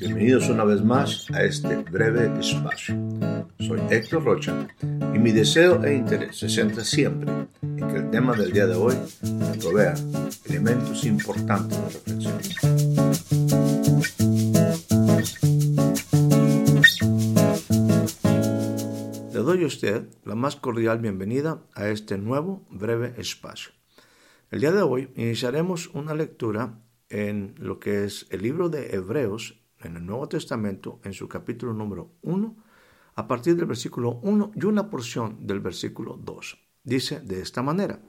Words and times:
Bienvenidos 0.00 0.48
una 0.48 0.64
vez 0.64 0.82
más 0.82 1.30
a 1.32 1.44
este 1.44 1.76
breve 1.76 2.40
espacio. 2.40 2.96
Soy 3.60 3.80
Héctor 3.90 4.24
Rocha 4.24 4.66
y 4.82 5.18
mi 5.20 5.30
deseo 5.30 5.84
e 5.84 5.94
interés 5.94 6.36
se 6.38 6.48
centra 6.48 6.82
siempre 6.82 7.30
en 7.62 7.76
que 7.76 7.96
el 7.96 8.10
tema 8.10 8.34
del 8.34 8.52
día 8.52 8.66
de 8.66 8.74
hoy 8.74 8.96
me 9.22 9.56
provea 9.58 9.94
elementos 10.46 11.04
importantes 11.04 11.78
de 11.78 11.84
reflexión. 11.90 12.38
Le 19.32 19.38
doy 19.38 19.62
a 19.62 19.66
usted 19.66 20.08
la 20.24 20.34
más 20.34 20.56
cordial 20.56 20.98
bienvenida 20.98 21.62
a 21.72 21.86
este 21.86 22.18
nuevo 22.18 22.66
breve 22.68 23.14
espacio. 23.16 23.70
El 24.50 24.58
día 24.60 24.72
de 24.72 24.82
hoy 24.82 25.12
iniciaremos 25.14 25.88
una 25.94 26.14
lectura 26.14 26.80
en 27.14 27.54
lo 27.58 27.78
que 27.78 28.02
es 28.02 28.26
el 28.30 28.42
libro 28.42 28.68
de 28.68 28.96
Hebreos 28.96 29.62
en 29.78 29.96
el 29.96 30.04
Nuevo 30.04 30.28
Testamento, 30.28 30.98
en 31.04 31.12
su 31.12 31.28
capítulo 31.28 31.72
número 31.72 32.10
1, 32.22 32.56
a 33.14 33.28
partir 33.28 33.54
del 33.54 33.66
versículo 33.66 34.18
1 34.22 34.50
y 34.56 34.64
una 34.64 34.90
porción 34.90 35.46
del 35.46 35.60
versículo 35.60 36.18
2. 36.20 36.58
Dice 36.82 37.20
de 37.20 37.40
esta 37.40 37.62
manera, 37.62 38.02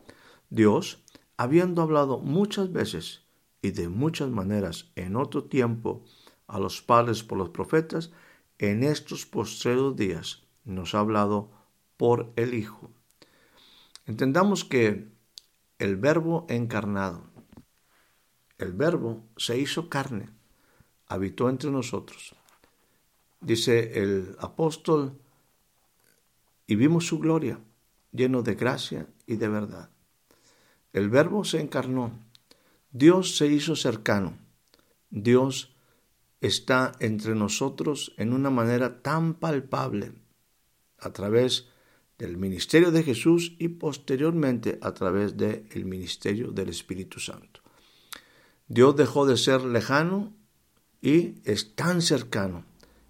Dios, 0.49 1.03
habiendo 1.37 1.83
hablado 1.83 2.17
muchas 2.17 2.71
veces 2.71 3.21
y 3.61 3.69
de 3.69 3.89
muchas 3.89 4.31
maneras 4.31 4.91
en 4.95 5.17
otro 5.17 5.43
tiempo 5.43 6.03
a 6.47 6.57
los 6.57 6.81
padres 6.81 7.21
por 7.21 7.37
los 7.37 7.49
profetas, 7.49 8.11
en 8.57 8.81
estos 8.83 9.27
postreros 9.27 9.95
días 9.95 10.47
nos 10.63 10.95
ha 10.95 10.99
hablado 11.01 11.51
por 11.95 12.33
el 12.37 12.55
Hijo. 12.55 12.89
Entendamos 14.07 14.65
que 14.65 15.11
el 15.77 15.95
verbo 15.95 16.47
encarnado, 16.49 17.34
el 18.57 18.71
verbo 18.71 19.23
se 19.37 19.57
hizo 19.57 19.89
carne, 19.89 20.29
habitó 21.07 21.49
entre 21.49 21.71
nosotros. 21.71 22.35
Dice 23.41 24.01
el 24.01 24.35
apóstol, 24.39 25.19
y 26.67 26.75
vimos 26.75 27.05
su 27.05 27.19
gloria, 27.19 27.59
lleno 28.11 28.41
de 28.41 28.55
gracia 28.55 29.07
y 29.27 29.35
de 29.35 29.49
verdad. 29.49 29.89
El 30.93 31.09
verbo 31.09 31.43
se 31.43 31.59
encarnó, 31.59 32.11
Dios 32.91 33.37
se 33.37 33.47
hizo 33.47 33.75
cercano, 33.75 34.37
Dios 35.09 35.75
está 36.41 36.93
entre 36.99 37.35
nosotros 37.35 38.13
en 38.17 38.33
una 38.33 38.49
manera 38.49 39.01
tan 39.01 39.33
palpable 39.33 40.13
a 40.99 41.11
través 41.11 41.67
del 42.17 42.37
ministerio 42.37 42.91
de 42.91 43.03
Jesús 43.03 43.55
y 43.59 43.67
posteriormente 43.67 44.79
a 44.81 44.93
través 44.93 45.35
del 45.35 45.85
ministerio 45.85 46.51
del 46.51 46.69
Espíritu 46.69 47.19
Santo. 47.19 47.64
Dios 48.67 48.95
dejó 48.95 49.27
de 49.27 49.37
ser 49.37 49.63
lejano 49.63 50.33
y 50.99 51.35
es 51.43 51.75
tan 51.75 52.01
cercano 52.01 52.65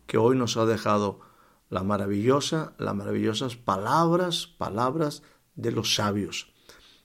que 0.05 0.17
hoy 0.17 0.35
nos 0.35 0.57
ha 0.57 0.65
dejado 0.65 1.21
la 1.69 1.81
maravillosa, 1.81 2.73
las 2.77 2.93
maravillosas 2.93 3.55
palabras, 3.55 4.47
palabras 4.47 5.23
de 5.55 5.71
los 5.71 5.95
sabios. 5.95 6.53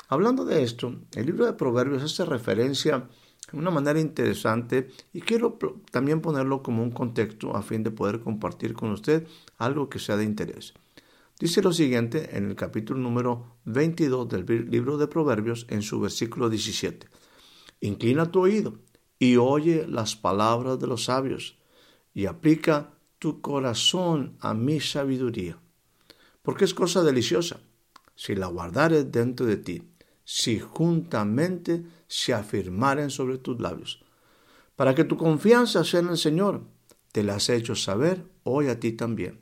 Hablando 0.09 0.45
de 0.45 0.65
esto, 0.65 0.97
el 1.15 1.27
libro 1.27 1.47
de 1.47 1.53
Proverbios 1.53 2.03
hace 2.03 2.25
referencia 2.25 3.09
de 3.53 3.59
una 3.59 3.71
manera 3.71 4.01
interesante 4.01 4.89
y 5.13 5.21
quiero 5.21 5.57
también 5.93 6.21
ponerlo 6.21 6.65
como 6.65 6.83
un 6.83 6.91
contexto 6.91 7.57
a 7.57 7.63
fin 7.63 7.85
de 7.85 7.93
poder 7.93 8.19
compartir 8.19 8.75
con 8.75 8.91
usted 8.91 9.29
algo 9.59 9.89
que 9.89 10.01
sea 10.01 10.17
de 10.17 10.25
interés. 10.25 10.75
Dice 11.39 11.63
lo 11.63 11.73
siguiente 11.73 12.37
en 12.37 12.49
el 12.49 12.57
capítulo 12.57 12.99
número 12.99 13.59
22 13.65 14.29
del 14.29 14.69
libro 14.69 14.99
de 14.99 15.07
Proverbios 15.07 15.67
en 15.71 15.83
su 15.83 16.01
versículo 16.01 16.51
17. 16.51 17.20
Inclina 17.81 18.31
tu 18.31 18.41
oído 18.41 18.79
y 19.19 19.37
oye 19.37 19.87
las 19.89 20.17
palabras 20.17 20.79
de 20.79 20.87
los 20.87 21.05
sabios 21.05 21.59
y 22.15 22.27
aplica 22.27 22.91
tu 23.19 23.41
corazón 23.41 24.37
a 24.41 24.55
mi 24.55 24.81
sabiduría. 24.81 25.59
Porque 26.43 26.65
es 26.65 26.75
cosa 26.75 27.03
deliciosa 27.03 27.61
si 28.15 28.35
la 28.35 28.47
guardares 28.47 29.11
dentro 29.11 29.47
de 29.47 29.57
ti, 29.57 29.83
si 30.25 30.59
juntamente 30.59 31.85
se 32.07 32.35
afirmaren 32.35 33.11
sobre 33.11 33.39
tus 33.39 33.61
labios. 33.61 34.05
Para 34.77 34.95
que 34.95 35.05
tu 35.05 35.17
confianza 35.17 35.85
sea 35.85 36.01
en 36.01 36.09
el 36.09 36.19
Señor, 36.19 36.63
te 37.13 37.23
la 37.23 37.37
has 37.37 37.49
hecho 37.49 37.75
saber 37.75 38.25
hoy 38.45 38.69
a 38.69 38.79
ti 38.79 38.93
también. 38.93 39.41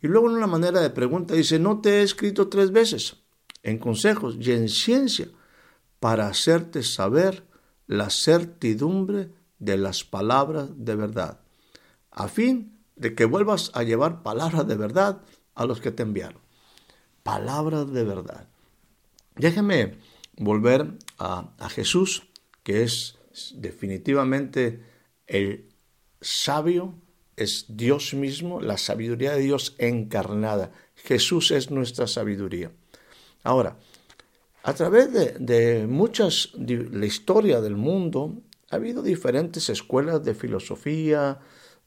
Y 0.00 0.06
luego 0.06 0.28
en 0.28 0.36
una 0.36 0.46
manera 0.46 0.80
de 0.80 0.90
pregunta 0.90 1.34
dice, 1.34 1.58
no 1.58 1.80
te 1.80 2.00
he 2.00 2.02
escrito 2.02 2.48
tres 2.48 2.72
veces 2.72 3.16
en 3.62 3.78
consejos 3.78 4.36
y 4.40 4.52
en 4.52 4.68
ciencia 4.68 5.28
para 6.00 6.28
hacerte 6.28 6.82
saber 6.82 7.44
la 7.86 8.10
certidumbre 8.10 9.30
de 9.58 9.76
las 9.76 10.04
palabras 10.04 10.70
de 10.76 10.94
verdad, 10.94 11.40
a 12.10 12.28
fin 12.28 12.78
de 12.96 13.14
que 13.14 13.24
vuelvas 13.24 13.70
a 13.74 13.82
llevar 13.82 14.22
palabras 14.22 14.66
de 14.66 14.76
verdad 14.76 15.22
a 15.54 15.66
los 15.66 15.80
que 15.80 15.90
te 15.90 16.02
enviaron. 16.02 16.40
Palabras 17.22 17.92
de 17.92 18.04
verdad. 18.04 18.48
Déjeme 19.36 19.98
volver 20.36 20.98
a, 21.18 21.52
a 21.58 21.68
Jesús, 21.68 22.28
que 22.62 22.82
es 22.82 23.18
definitivamente 23.56 24.84
el 25.26 25.68
sabio 26.20 26.94
es 27.36 27.66
Dios 27.68 28.14
mismo, 28.14 28.60
la 28.60 28.78
sabiduría 28.78 29.32
de 29.32 29.40
Dios 29.40 29.76
encarnada. 29.78 30.72
Jesús 30.96 31.50
es 31.52 31.70
nuestra 31.70 32.06
sabiduría. 32.06 32.72
Ahora, 33.44 33.78
a 34.68 34.74
través 34.74 35.10
de, 35.38 35.86
muchas, 35.88 36.50
de 36.54 36.90
la 36.92 37.06
historia 37.06 37.62
del 37.62 37.74
mundo, 37.74 38.42
ha 38.68 38.76
habido 38.76 39.02
diferentes 39.02 39.70
escuelas 39.70 40.22
de 40.22 40.34
filosofía, 40.34 41.38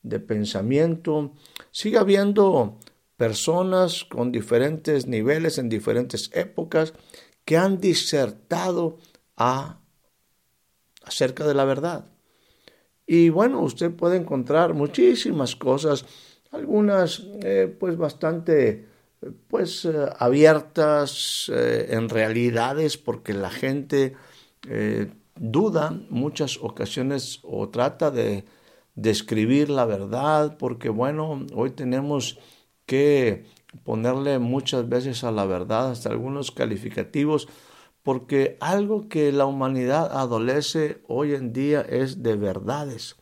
de 0.02 0.20
pensamiento. 0.20 1.34
Sigue 1.70 2.00
habiendo 2.00 2.80
personas 3.18 4.04
con 4.04 4.32
diferentes 4.32 5.06
niveles 5.06 5.60
en 5.60 5.70
diferentes 5.70 6.32
épocas 6.34 6.96
que 7.46 7.56
han 7.56 7.80
disertado 7.80 8.98
acerca 11.04 11.46
de 11.46 11.54
la 11.54 11.66
verdad. 11.66 12.06
Y 13.06 13.30
bueno, 13.30 13.62
usted 13.62 13.92
puede 13.92 14.18
encontrar 14.18 14.74
muchísimas 14.74 15.56
cosas, 15.56 16.04
algunas 16.50 17.28
eh, 17.44 17.72
pues 17.80 17.96
bastante 17.96 18.90
pues 19.48 19.86
eh, 19.86 20.10
abiertas 20.18 21.52
eh, 21.54 21.88
en 21.92 22.10
realidades 22.10 22.98
porque 22.98 23.34
la 23.34 23.50
gente 23.50 24.16
duda 25.36 26.00
muchas 26.10 26.60
ocasiones 26.62 27.40
o 27.42 27.70
trata 27.70 28.12
de 28.12 28.46
describir 28.94 29.72
la 29.72 29.86
verdad 29.86 30.58
porque 30.58 30.90
bueno, 30.90 31.48
hoy 31.56 31.72
tenemos 31.72 32.38
que 32.86 33.46
ponerle 33.84 34.38
muchas 34.38 34.88
veces 34.88 35.24
a 35.24 35.32
la 35.32 35.46
verdad 35.46 35.92
hasta 35.92 36.10
algunos 36.10 36.52
calificativos 36.52 37.48
porque 38.04 38.58
algo 38.60 39.08
que 39.08 39.32
la 39.32 39.46
humanidad 39.46 40.12
adolece 40.12 41.02
hoy 41.08 41.34
en 41.34 41.54
día 41.54 41.82
es 41.82 42.24
de 42.24 42.36
verdades, 42.36 43.16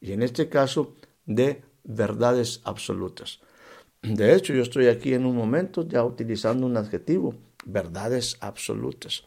y 0.00 0.12
en 0.12 0.22
este 0.22 0.48
caso 0.48 0.94
de 1.26 1.62
verdades 1.84 2.60
absolutas. 2.64 3.40
De 4.06 4.34
hecho, 4.34 4.54
yo 4.54 4.62
estoy 4.62 4.86
aquí 4.86 5.14
en 5.14 5.26
un 5.26 5.36
momento 5.36 5.86
ya 5.86 6.04
utilizando 6.04 6.66
un 6.66 6.76
adjetivo, 6.76 7.34
verdades 7.64 8.36
absolutas. 8.40 9.24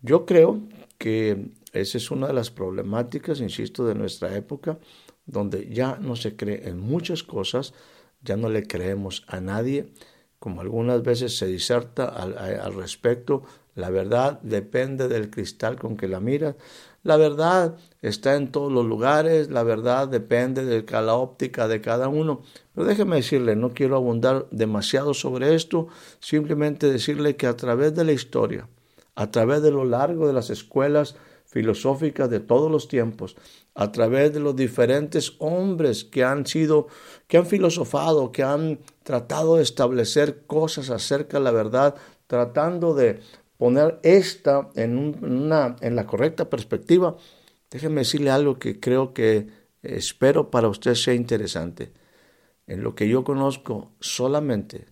Yo 0.00 0.24
creo 0.24 0.60
que 0.96 1.50
esa 1.72 1.98
es 1.98 2.10
una 2.10 2.28
de 2.28 2.32
las 2.32 2.50
problemáticas, 2.50 3.40
insisto, 3.40 3.86
de 3.86 3.94
nuestra 3.94 4.34
época, 4.36 4.78
donde 5.26 5.68
ya 5.68 5.96
no 6.00 6.16
se 6.16 6.36
cree 6.36 6.68
en 6.68 6.78
muchas 6.78 7.22
cosas, 7.22 7.74
ya 8.22 8.36
no 8.36 8.48
le 8.48 8.66
creemos 8.66 9.24
a 9.28 9.40
nadie, 9.40 9.92
como 10.38 10.60
algunas 10.60 11.02
veces 11.02 11.36
se 11.36 11.46
diserta 11.46 12.06
al, 12.06 12.74
respecto, 12.74 13.42
la 13.74 13.90
verdad 13.90 14.40
depende 14.42 15.08
del 15.08 15.30
cristal 15.30 15.78
con 15.78 15.96
que 15.96 16.08
la 16.08 16.20
miras. 16.20 16.54
La 17.02 17.16
verdad 17.16 17.76
está 18.02 18.34
en 18.36 18.50
todos 18.50 18.72
los 18.72 18.84
lugares, 18.84 19.50
la 19.50 19.62
verdad 19.62 20.08
depende 20.08 20.64
de 20.64 20.84
la 21.00 21.14
óptica 21.14 21.68
de 21.68 21.80
cada 21.80 22.08
uno. 22.08 22.42
Pero 22.74 22.86
déjeme 22.86 23.16
decirle, 23.16 23.56
no 23.56 23.70
quiero 23.70 23.96
abundar 23.96 24.46
demasiado 24.50 25.14
sobre 25.14 25.54
esto, 25.54 25.88
simplemente 26.20 26.90
decirle 26.90 27.36
que 27.36 27.46
a 27.46 27.56
través 27.56 27.94
de 27.94 28.04
la 28.04 28.12
historia, 28.12 28.68
a 29.14 29.30
través 29.30 29.62
de 29.62 29.70
lo 29.70 29.84
largo 29.84 30.26
de 30.26 30.32
las 30.32 30.50
escuelas 30.50 31.14
filosóficas 31.46 32.28
de 32.28 32.40
todos 32.40 32.70
los 32.70 32.88
tiempos, 32.88 33.36
a 33.74 33.90
través 33.90 34.32
de 34.34 34.40
los 34.40 34.54
diferentes 34.54 35.34
hombres 35.38 36.04
que 36.04 36.24
han 36.24 36.46
sido, 36.46 36.88
que 37.26 37.38
han 37.38 37.46
filosofado, 37.46 38.32
que 38.32 38.42
han 38.42 38.80
tratado 39.02 39.56
de 39.56 39.62
establecer 39.62 40.42
cosas 40.46 40.90
acerca 40.90 41.38
de 41.38 41.44
la 41.44 41.52
verdad, 41.52 41.94
tratando 42.26 42.94
de, 42.94 43.20
poner 43.58 44.00
esta 44.02 44.70
en, 44.74 44.96
una, 44.98 45.76
en 45.80 45.96
la 45.96 46.06
correcta 46.06 46.48
perspectiva, 46.48 47.16
déjeme 47.70 48.00
decirle 48.00 48.30
algo 48.30 48.58
que 48.58 48.80
creo 48.80 49.12
que 49.12 49.48
espero 49.82 50.50
para 50.50 50.68
usted 50.68 50.94
sea 50.94 51.14
interesante. 51.14 51.92
En 52.66 52.82
lo 52.82 52.94
que 52.94 53.08
yo 53.08 53.24
conozco, 53.24 53.92
solamente 54.00 54.86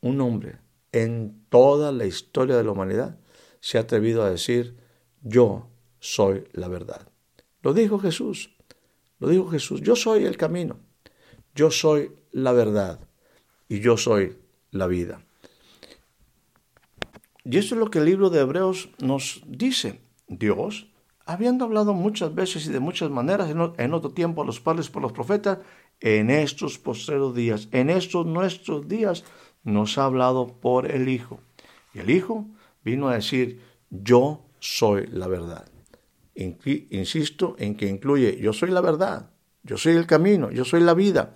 un 0.00 0.20
hombre 0.20 0.58
en 0.92 1.44
toda 1.48 1.92
la 1.92 2.06
historia 2.06 2.56
de 2.56 2.64
la 2.64 2.72
humanidad 2.72 3.18
se 3.60 3.78
ha 3.78 3.82
atrevido 3.82 4.22
a 4.22 4.30
decir, 4.30 4.76
yo 5.22 5.68
soy 5.98 6.44
la 6.52 6.68
verdad. 6.68 7.08
Lo 7.62 7.74
dijo 7.74 7.98
Jesús. 7.98 8.50
Lo 9.18 9.28
dijo 9.28 9.48
Jesús, 9.48 9.80
yo 9.82 9.94
soy 9.94 10.24
el 10.24 10.36
camino, 10.36 10.80
yo 11.54 11.70
soy 11.70 12.10
la 12.32 12.50
verdad 12.50 12.98
y 13.68 13.78
yo 13.78 13.96
soy 13.96 14.36
la 14.72 14.88
vida. 14.88 15.24
Y 17.44 17.58
eso 17.58 17.74
es 17.74 17.78
lo 17.78 17.90
que 17.90 17.98
el 17.98 18.04
libro 18.04 18.30
de 18.30 18.40
Hebreos 18.40 18.90
nos 19.00 19.42
dice. 19.46 20.00
Dios, 20.28 20.90
habiendo 21.26 21.64
hablado 21.64 21.92
muchas 21.92 22.34
veces 22.34 22.66
y 22.66 22.72
de 22.72 22.80
muchas 22.80 23.10
maneras 23.10 23.50
en 23.50 23.94
otro 23.94 24.10
tiempo 24.10 24.42
a 24.42 24.46
los 24.46 24.60
padres 24.60 24.88
por 24.88 25.02
los 25.02 25.12
profetas, 25.12 25.58
en 26.00 26.30
estos 26.30 26.78
postreros 26.78 27.34
días, 27.34 27.68
en 27.70 27.90
estos 27.90 28.26
nuestros 28.26 28.88
días, 28.88 29.24
nos 29.62 29.98
ha 29.98 30.04
hablado 30.04 30.60
por 30.60 30.90
el 30.90 31.08
Hijo. 31.08 31.40
Y 31.94 32.00
el 32.00 32.10
Hijo 32.10 32.46
vino 32.84 33.08
a 33.08 33.14
decir, 33.14 33.60
yo 33.90 34.46
soy 34.58 35.06
la 35.06 35.28
verdad. 35.28 35.70
Insisto 36.34 37.54
en 37.58 37.76
que 37.76 37.88
incluye, 37.88 38.38
yo 38.40 38.52
soy 38.52 38.70
la 38.70 38.80
verdad, 38.80 39.30
yo 39.62 39.76
soy 39.76 39.94
el 39.94 40.06
camino, 40.06 40.50
yo 40.50 40.64
soy 40.64 40.80
la 40.80 40.94
vida. 40.94 41.34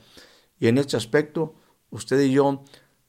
Y 0.59 0.69
en 0.69 0.79
este 0.79 0.97
aspecto, 0.97 1.55
usted 1.91 2.21
y 2.23 2.33
yo 2.33 2.65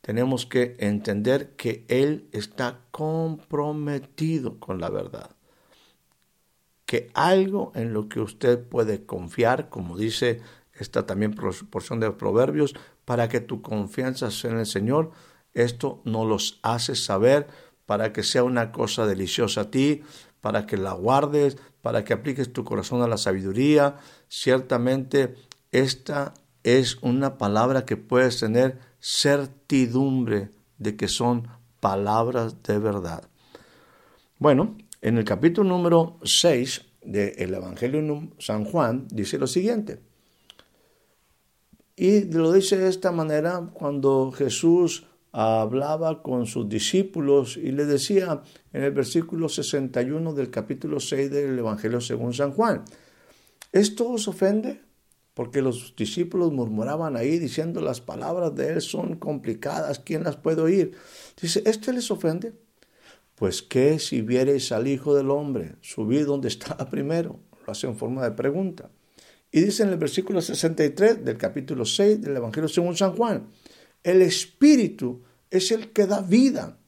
tenemos 0.07 0.45
que 0.45 0.77
entender 0.79 1.49
que 1.57 1.83
Él 1.89 2.29
está 2.31 2.79
comprometido 2.91 4.57
con 4.57 4.79
la 4.79 4.89
verdad. 4.89 5.35
Que 6.85 7.11
algo 7.13 7.73
en 7.75 7.91
lo 7.91 8.07
que 8.07 8.21
usted 8.21 8.57
puede 8.57 9.05
confiar, 9.05 9.67
como 9.67 9.97
dice 9.97 10.39
esta 10.71 11.05
también 11.05 11.33
porción 11.33 11.99
de 11.99 12.09
Proverbios, 12.11 12.73
para 13.03 13.27
que 13.27 13.41
tu 13.41 13.61
confianza 13.61 14.31
sea 14.31 14.51
en 14.51 14.59
el 14.59 14.65
Señor, 14.65 15.11
esto 15.53 16.01
nos 16.05 16.25
los 16.25 16.59
hace 16.61 16.95
saber 16.95 17.47
para 17.85 18.13
que 18.13 18.23
sea 18.23 18.45
una 18.45 18.71
cosa 18.71 19.05
deliciosa 19.07 19.59
a 19.59 19.71
ti, 19.71 20.03
para 20.39 20.65
que 20.65 20.77
la 20.77 20.93
guardes, 20.93 21.57
para 21.81 22.05
que 22.05 22.13
apliques 22.13 22.53
tu 22.53 22.63
corazón 22.63 23.01
a 23.01 23.09
la 23.09 23.17
sabiduría. 23.17 23.97
Ciertamente 24.29 25.35
esta 25.73 26.33
es 26.63 26.95
una 27.01 27.37
palabra 27.37 27.83
que 27.83 27.97
puedes 27.97 28.39
tener 28.39 28.79
certidumbre 29.07 30.49
de 30.77 30.97
que 30.97 31.07
son 31.07 31.47
palabras 31.79 32.61
de 32.63 32.77
verdad. 32.77 33.23
Bueno, 34.37 34.77
en 35.01 35.17
el 35.17 35.23
capítulo 35.23 35.69
número 35.69 36.19
6 36.23 36.81
del 37.03 37.53
Evangelio 37.53 38.01
de 38.01 38.29
San 38.39 38.65
Juan 38.65 39.07
dice 39.09 39.37
lo 39.37 39.47
siguiente. 39.47 40.01
Y 41.95 42.25
lo 42.25 42.51
dice 42.51 42.77
de 42.77 42.89
esta 42.89 43.13
manera 43.13 43.69
cuando 43.73 44.33
Jesús 44.33 45.05
hablaba 45.31 46.21
con 46.21 46.45
sus 46.45 46.67
discípulos 46.67 47.55
y 47.55 47.71
le 47.71 47.85
decía 47.85 48.43
en 48.73 48.83
el 48.83 48.91
versículo 48.91 49.47
61 49.47 50.33
del 50.33 50.49
capítulo 50.49 50.99
6 50.99 51.31
del 51.31 51.57
Evangelio 51.57 52.01
según 52.01 52.33
San 52.33 52.51
Juan, 52.51 52.83
¿esto 53.71 54.09
os 54.09 54.27
ofende? 54.27 54.81
Porque 55.37 55.61
los 55.61 55.95
discípulos 55.95 56.51
murmuraban 56.51 57.15
ahí 57.15 57.37
diciendo 57.37 57.79
las 57.79 58.01
palabras 58.01 58.55
de 58.55 58.73
él 58.73 58.81
son 58.81 59.17
complicadas, 59.17 59.99
¿quién 59.99 60.23
las 60.23 60.35
puede 60.35 60.63
oír? 60.63 60.93
Dice, 61.39 61.61
¿este 61.67 61.93
les 61.93 62.09
ofende? 62.09 62.53
Pues 63.35 63.61
qué 63.61 63.99
si 63.99 64.23
viereis 64.23 64.71
al 64.71 64.87
Hijo 64.87 65.13
del 65.13 65.29
Hombre 65.29 65.75
subir 65.81 66.25
donde 66.25 66.47
estaba 66.47 66.89
primero. 66.89 67.39
Lo 67.67 67.71
hace 67.71 67.85
en 67.85 67.95
forma 67.95 68.23
de 68.23 68.31
pregunta. 68.31 68.89
Y 69.51 69.61
dice 69.61 69.83
en 69.83 69.89
el 69.89 69.97
versículo 69.97 70.41
63 70.41 71.23
del 71.23 71.37
capítulo 71.37 71.85
6 71.85 72.19
del 72.19 72.37
Evangelio 72.37 72.67
según 72.67 72.97
San 72.97 73.15
Juan, 73.15 73.45
el 74.01 74.23
Espíritu 74.23 75.21
es 75.51 75.71
el 75.71 75.91
que 75.91 76.07
da 76.07 76.21
vida. 76.21 76.79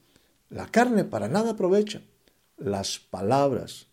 La 0.48 0.66
carne 0.66 1.04
para 1.04 1.28
nada 1.28 1.52
aprovecha. 1.52 2.02
Las 2.56 2.98
palabras, 2.98 3.86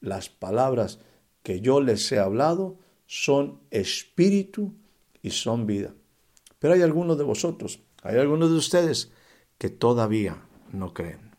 las 0.00 0.28
palabras 0.28 1.00
que 1.42 1.60
yo 1.60 1.80
les 1.80 2.12
he 2.12 2.20
hablado 2.20 2.85
son 3.06 3.60
espíritu 3.70 4.74
y 5.22 5.30
son 5.30 5.66
vida. 5.66 5.94
Pero 6.58 6.74
hay 6.74 6.82
algunos 6.82 7.16
de 7.18 7.24
vosotros, 7.24 7.80
hay 8.02 8.18
algunos 8.18 8.50
de 8.50 8.56
ustedes 8.56 9.12
que 9.58 9.68
todavía 9.70 10.42
no 10.72 10.92
creen. 10.92 11.30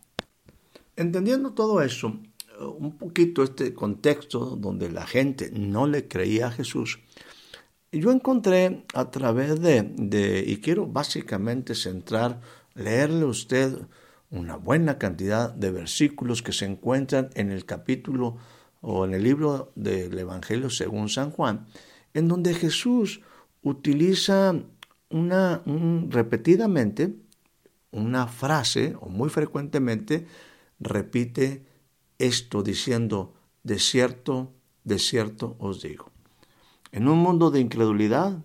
Entendiendo 0.96 1.54
todo 1.54 1.81
eso, 1.81 2.19
un 2.60 2.98
poquito 2.98 3.44
este 3.44 3.74
contexto 3.74 4.56
donde 4.56 4.90
la 4.90 5.06
gente 5.06 5.52
no 5.52 5.88
le 5.88 6.08
creía 6.08 6.48
a 6.48 6.52
Jesús, 6.52 7.00
yo 7.92 8.12
encontré 8.12 8.86
a 8.94 9.12
través 9.12 9.62
de, 9.62 10.44
y 10.46 10.58
quiero 10.58 10.88
básicamente 10.88 11.75
centrar, 11.75 12.42
leerle 12.74 13.24
a 13.24 13.28
usted 13.28 13.78
una 14.30 14.58
buena 14.58 14.98
cantidad 14.98 15.54
de 15.54 15.72
versículos 15.72 16.42
que 16.42 16.52
se 16.52 16.66
encuentran 16.66 17.30
en 17.36 17.52
el 17.52 17.66
capítulo 17.66 18.38
o 18.81 19.06
en 19.06 19.13
el 19.13 19.24
libro 19.24 19.71
del 19.75 20.18
Evangelio 20.18 20.69
según 20.69 21.09
San 21.09 21.31
Juan, 21.31 21.68
en 22.13 22.27
donde 22.27 22.53
Jesús 22.53 23.21
utiliza 23.62 24.56
una, 25.09 25.62
repetidamente 26.09 27.15
una 27.91 28.27
frase, 28.27 28.95
o 29.00 29.09
muy 29.09 29.29
frecuentemente 29.29 30.27
repite 30.79 31.65
esto 32.19 32.63
diciendo, 32.63 33.33
de 33.63 33.79
cierto, 33.79 34.53
de 34.83 35.00
cierto 35.00 35.56
os 35.59 35.81
digo. 35.81 36.12
En 36.91 37.07
un 37.07 37.19
mundo 37.19 37.51
de 37.51 37.59
incredulidad, 37.59 38.44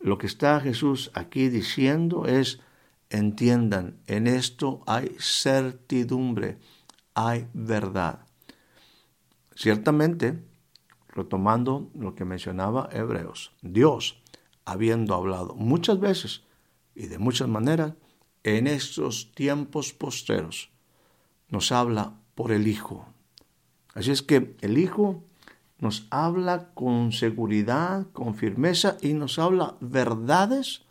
lo 0.00 0.18
que 0.18 0.26
está 0.26 0.60
Jesús 0.60 1.10
aquí 1.14 1.48
diciendo 1.48 2.26
es, 2.26 2.60
entiendan, 3.10 3.98
en 4.06 4.26
esto 4.26 4.82
hay 4.86 5.16
certidumbre, 5.18 6.58
hay 7.14 7.48
verdad. 7.52 8.26
Ciertamente, 9.54 10.42
retomando 11.08 11.90
lo 11.94 12.14
que 12.14 12.24
mencionaba 12.24 12.88
Hebreos, 12.92 13.52
Dios, 13.62 14.20
habiendo 14.64 15.14
hablado 15.14 15.54
muchas 15.54 16.00
veces 16.00 16.42
y 16.94 17.06
de 17.06 17.18
muchas 17.18 17.48
maneras, 17.48 17.94
en 18.42 18.66
estos 18.66 19.32
tiempos 19.34 19.92
posteros, 19.92 20.70
nos 21.48 21.72
habla 21.72 22.14
por 22.34 22.52
el 22.52 22.66
Hijo. 22.66 23.06
Así 23.94 24.10
es 24.10 24.22
que 24.22 24.56
el 24.60 24.76
Hijo 24.78 25.22
nos 25.78 26.06
habla 26.10 26.70
con 26.74 27.12
seguridad, 27.12 28.06
con 28.12 28.34
firmeza 28.34 28.96
y 29.00 29.12
nos 29.12 29.38
habla 29.38 29.76
verdades 29.80 30.82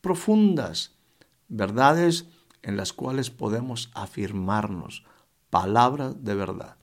profundas, 0.00 0.94
verdades 1.48 2.26
en 2.62 2.76
las 2.76 2.92
cuales 2.92 3.30
podemos 3.30 3.90
afirmarnos, 3.94 5.04
palabras 5.50 6.24
de 6.24 6.34
verdad. 6.34 6.79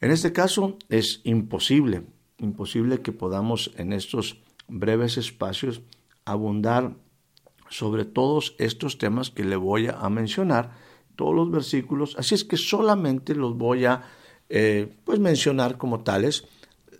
En 0.00 0.10
este 0.10 0.32
caso 0.32 0.78
es 0.88 1.20
imposible, 1.24 2.04
imposible 2.38 3.00
que 3.00 3.12
podamos 3.12 3.70
en 3.76 3.92
estos 3.92 4.38
breves 4.66 5.18
espacios 5.18 5.82
abundar 6.24 6.96
sobre 7.68 8.04
todos 8.04 8.54
estos 8.58 8.98
temas 8.98 9.30
que 9.30 9.44
le 9.44 9.56
voy 9.56 9.88
a 9.88 10.08
mencionar, 10.08 10.72
todos 11.16 11.34
los 11.34 11.50
versículos, 11.50 12.16
así 12.18 12.34
es 12.34 12.44
que 12.44 12.56
solamente 12.56 13.34
los 13.34 13.56
voy 13.58 13.84
a 13.84 14.04
eh, 14.48 14.96
pues 15.04 15.18
mencionar 15.18 15.76
como 15.76 16.02
tales 16.02 16.46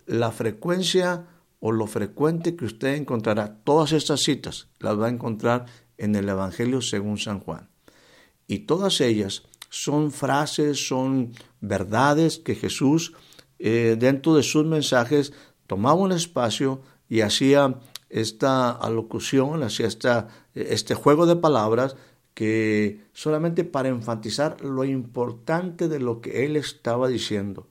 la 0.05 0.31
frecuencia 0.31 1.27
o 1.59 1.71
lo 1.71 1.87
frecuente 1.87 2.55
que 2.55 2.65
usted 2.65 2.95
encontrará. 2.95 3.61
Todas 3.63 3.93
estas 3.93 4.21
citas 4.21 4.67
las 4.79 4.99
va 4.99 5.07
a 5.07 5.11
encontrar 5.11 5.65
en 5.97 6.15
el 6.15 6.29
Evangelio 6.29 6.81
según 6.81 7.17
San 7.17 7.39
Juan. 7.39 7.69
Y 8.47 8.59
todas 8.59 9.01
ellas 9.01 9.43
son 9.71 10.11
frases, 10.11 10.85
son 10.85 11.31
verdades 11.61 12.37
que 12.37 12.55
Jesús 12.55 13.13
eh, 13.57 13.95
dentro 13.97 14.35
de 14.35 14.43
sus 14.43 14.65
mensajes 14.65 15.31
tomaba 15.65 15.95
un 15.95 16.11
espacio 16.11 16.81
y 17.07 17.21
hacía 17.21 17.79
esta 18.09 18.71
alocución, 18.71 19.63
hacía 19.63 19.87
esta, 19.87 20.27
este 20.53 20.93
juego 20.93 21.25
de 21.25 21.37
palabras 21.37 21.95
que 22.33 23.05
solamente 23.13 23.63
para 23.63 23.87
enfatizar 23.87 24.59
lo 24.61 24.83
importante 24.83 25.87
de 25.87 25.99
lo 25.99 26.19
que 26.19 26.45
él 26.45 26.57
estaba 26.57 27.07
diciendo. 27.07 27.69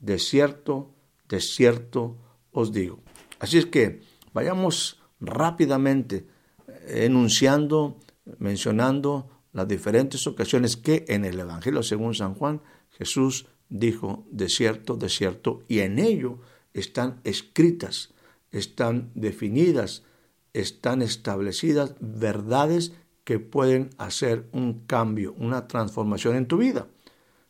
De 0.00 0.18
cierto, 0.18 0.94
de 1.28 1.40
cierto 1.40 2.16
os 2.52 2.72
digo. 2.72 3.00
Así 3.38 3.58
es 3.58 3.66
que 3.66 4.00
vayamos 4.32 5.02
rápidamente 5.20 6.26
enunciando, 6.88 7.98
mencionando 8.38 9.28
las 9.54 9.66
diferentes 9.68 10.26
ocasiones 10.26 10.76
que 10.76 11.06
en 11.08 11.24
el 11.24 11.38
Evangelio 11.40 11.82
según 11.82 12.14
San 12.14 12.34
Juan 12.34 12.60
Jesús 12.90 13.46
dijo 13.68 14.26
de 14.30 14.48
cierto, 14.48 14.96
de 14.96 15.08
cierto, 15.08 15.62
y 15.68 15.78
en 15.78 15.98
ello 15.98 16.40
están 16.74 17.20
escritas, 17.24 18.12
están 18.50 19.10
definidas, 19.14 20.02
están 20.52 21.02
establecidas 21.02 21.94
verdades 22.00 22.92
que 23.22 23.38
pueden 23.38 23.90
hacer 23.96 24.48
un 24.52 24.86
cambio, 24.86 25.34
una 25.38 25.66
transformación 25.66 26.36
en 26.36 26.46
tu 26.46 26.58
vida. 26.58 26.88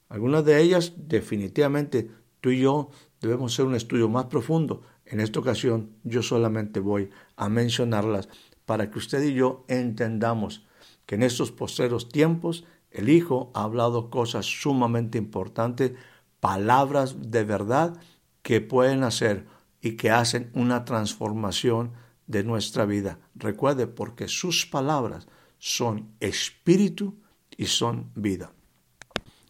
Algunas 0.08 0.44
de 0.44 0.60
ellas 0.60 0.92
definitivamente 0.96 2.10
tú 2.40 2.50
y 2.50 2.60
yo 2.60 2.90
debemos 3.20 3.52
hacer 3.52 3.64
un 3.64 3.74
estudio 3.74 4.08
más 4.08 4.26
profundo. 4.26 4.82
En 5.06 5.20
esta 5.20 5.40
ocasión 5.40 5.90
yo 6.04 6.22
solamente 6.22 6.80
voy 6.80 7.10
a 7.36 7.48
mencionarlas 7.48 8.28
para 8.66 8.90
que 8.90 8.98
usted 8.98 9.22
y 9.24 9.34
yo 9.34 9.64
entendamos 9.68 10.66
que 11.06 11.14
en 11.16 11.22
estos 11.22 11.50
posteros 11.50 12.08
tiempos 12.08 12.64
el 12.90 13.08
Hijo 13.08 13.50
ha 13.54 13.64
hablado 13.64 14.10
cosas 14.10 14.46
sumamente 14.46 15.18
importantes, 15.18 15.92
palabras 16.40 17.30
de 17.30 17.44
verdad 17.44 18.00
que 18.42 18.60
pueden 18.60 19.02
hacer 19.02 19.46
y 19.80 19.96
que 19.96 20.10
hacen 20.10 20.50
una 20.54 20.84
transformación 20.84 21.92
de 22.26 22.44
nuestra 22.44 22.86
vida. 22.86 23.18
Recuerde, 23.34 23.86
porque 23.86 24.28
sus 24.28 24.66
palabras 24.66 25.26
son 25.58 26.14
espíritu 26.20 27.16
y 27.56 27.66
son 27.66 28.10
vida. 28.14 28.52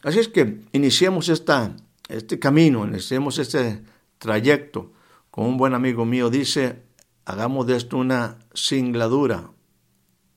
Así 0.03 0.19
es 0.19 0.27
que 0.27 0.61
iniciemos 0.71 1.29
esta, 1.29 1.75
este 2.09 2.39
camino, 2.39 2.85
iniciemos 2.85 3.37
este 3.39 3.83
trayecto. 4.17 4.91
Como 5.31 5.49
un 5.49 5.57
buen 5.57 5.73
amigo 5.73 6.05
mío 6.05 6.29
dice, 6.29 6.83
hagamos 7.25 7.67
de 7.67 7.75
esto 7.75 7.97
una 7.97 8.39
singladura, 8.53 9.51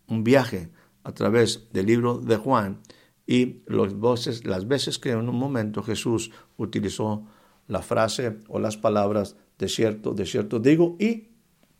un 0.06 0.24
viaje 0.24 0.70
a 1.08 1.12
través 1.12 1.68
del 1.72 1.86
libro 1.86 2.18
de 2.18 2.36
Juan 2.36 2.82
y 3.26 3.62
los 3.64 3.94
voces, 3.94 4.44
las 4.44 4.68
veces 4.68 4.98
que 4.98 5.12
en 5.12 5.26
un 5.26 5.36
momento 5.36 5.82
Jesús 5.82 6.30
utilizó 6.58 7.24
la 7.66 7.80
frase 7.80 8.36
o 8.48 8.58
las 8.58 8.76
palabras 8.76 9.34
de 9.58 9.68
cierto, 9.68 10.12
de 10.12 10.26
cierto 10.26 10.58
digo 10.58 10.96
y 11.00 11.28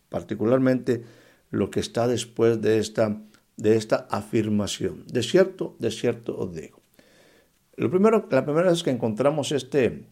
particularmente 0.08 1.04
lo 1.50 1.70
que 1.70 1.80
está 1.80 2.08
después 2.08 2.62
de 2.62 2.78
esta, 2.78 3.20
de 3.58 3.76
esta 3.76 4.08
afirmación. 4.10 5.04
De 5.06 5.22
cierto, 5.22 5.76
de 5.78 5.90
cierto 5.90 6.38
os 6.38 6.54
digo. 6.54 6.80
Lo 7.76 7.90
primero, 7.90 8.26
la 8.30 8.46
primera 8.46 8.70
vez 8.70 8.82
que 8.82 8.90
encontramos 8.90 9.52
este, 9.52 10.06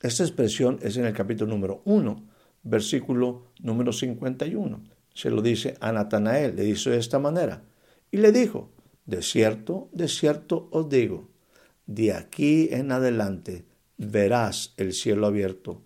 esta 0.00 0.22
expresión 0.22 0.78
es 0.80 0.96
en 0.96 1.06
el 1.06 1.12
capítulo 1.12 1.50
número 1.50 1.82
1, 1.86 2.24
versículo 2.62 3.48
número 3.58 3.92
51. 3.92 4.80
Se 5.12 5.28
lo 5.28 5.42
dice 5.42 5.74
a 5.80 5.90
Natanael, 5.90 6.54
le 6.54 6.62
dice 6.62 6.90
de 6.90 6.98
esta 6.98 7.18
manera. 7.18 7.64
Y 8.10 8.18
le 8.18 8.32
dijo, 8.32 8.70
de 9.06 9.22
cierto, 9.22 9.88
de 9.92 10.08
cierto 10.08 10.68
os 10.72 10.88
digo, 10.88 11.28
de 11.86 12.12
aquí 12.12 12.68
en 12.70 12.92
adelante 12.92 13.64
verás 13.96 14.74
el 14.76 14.92
cielo 14.92 15.26
abierto, 15.26 15.82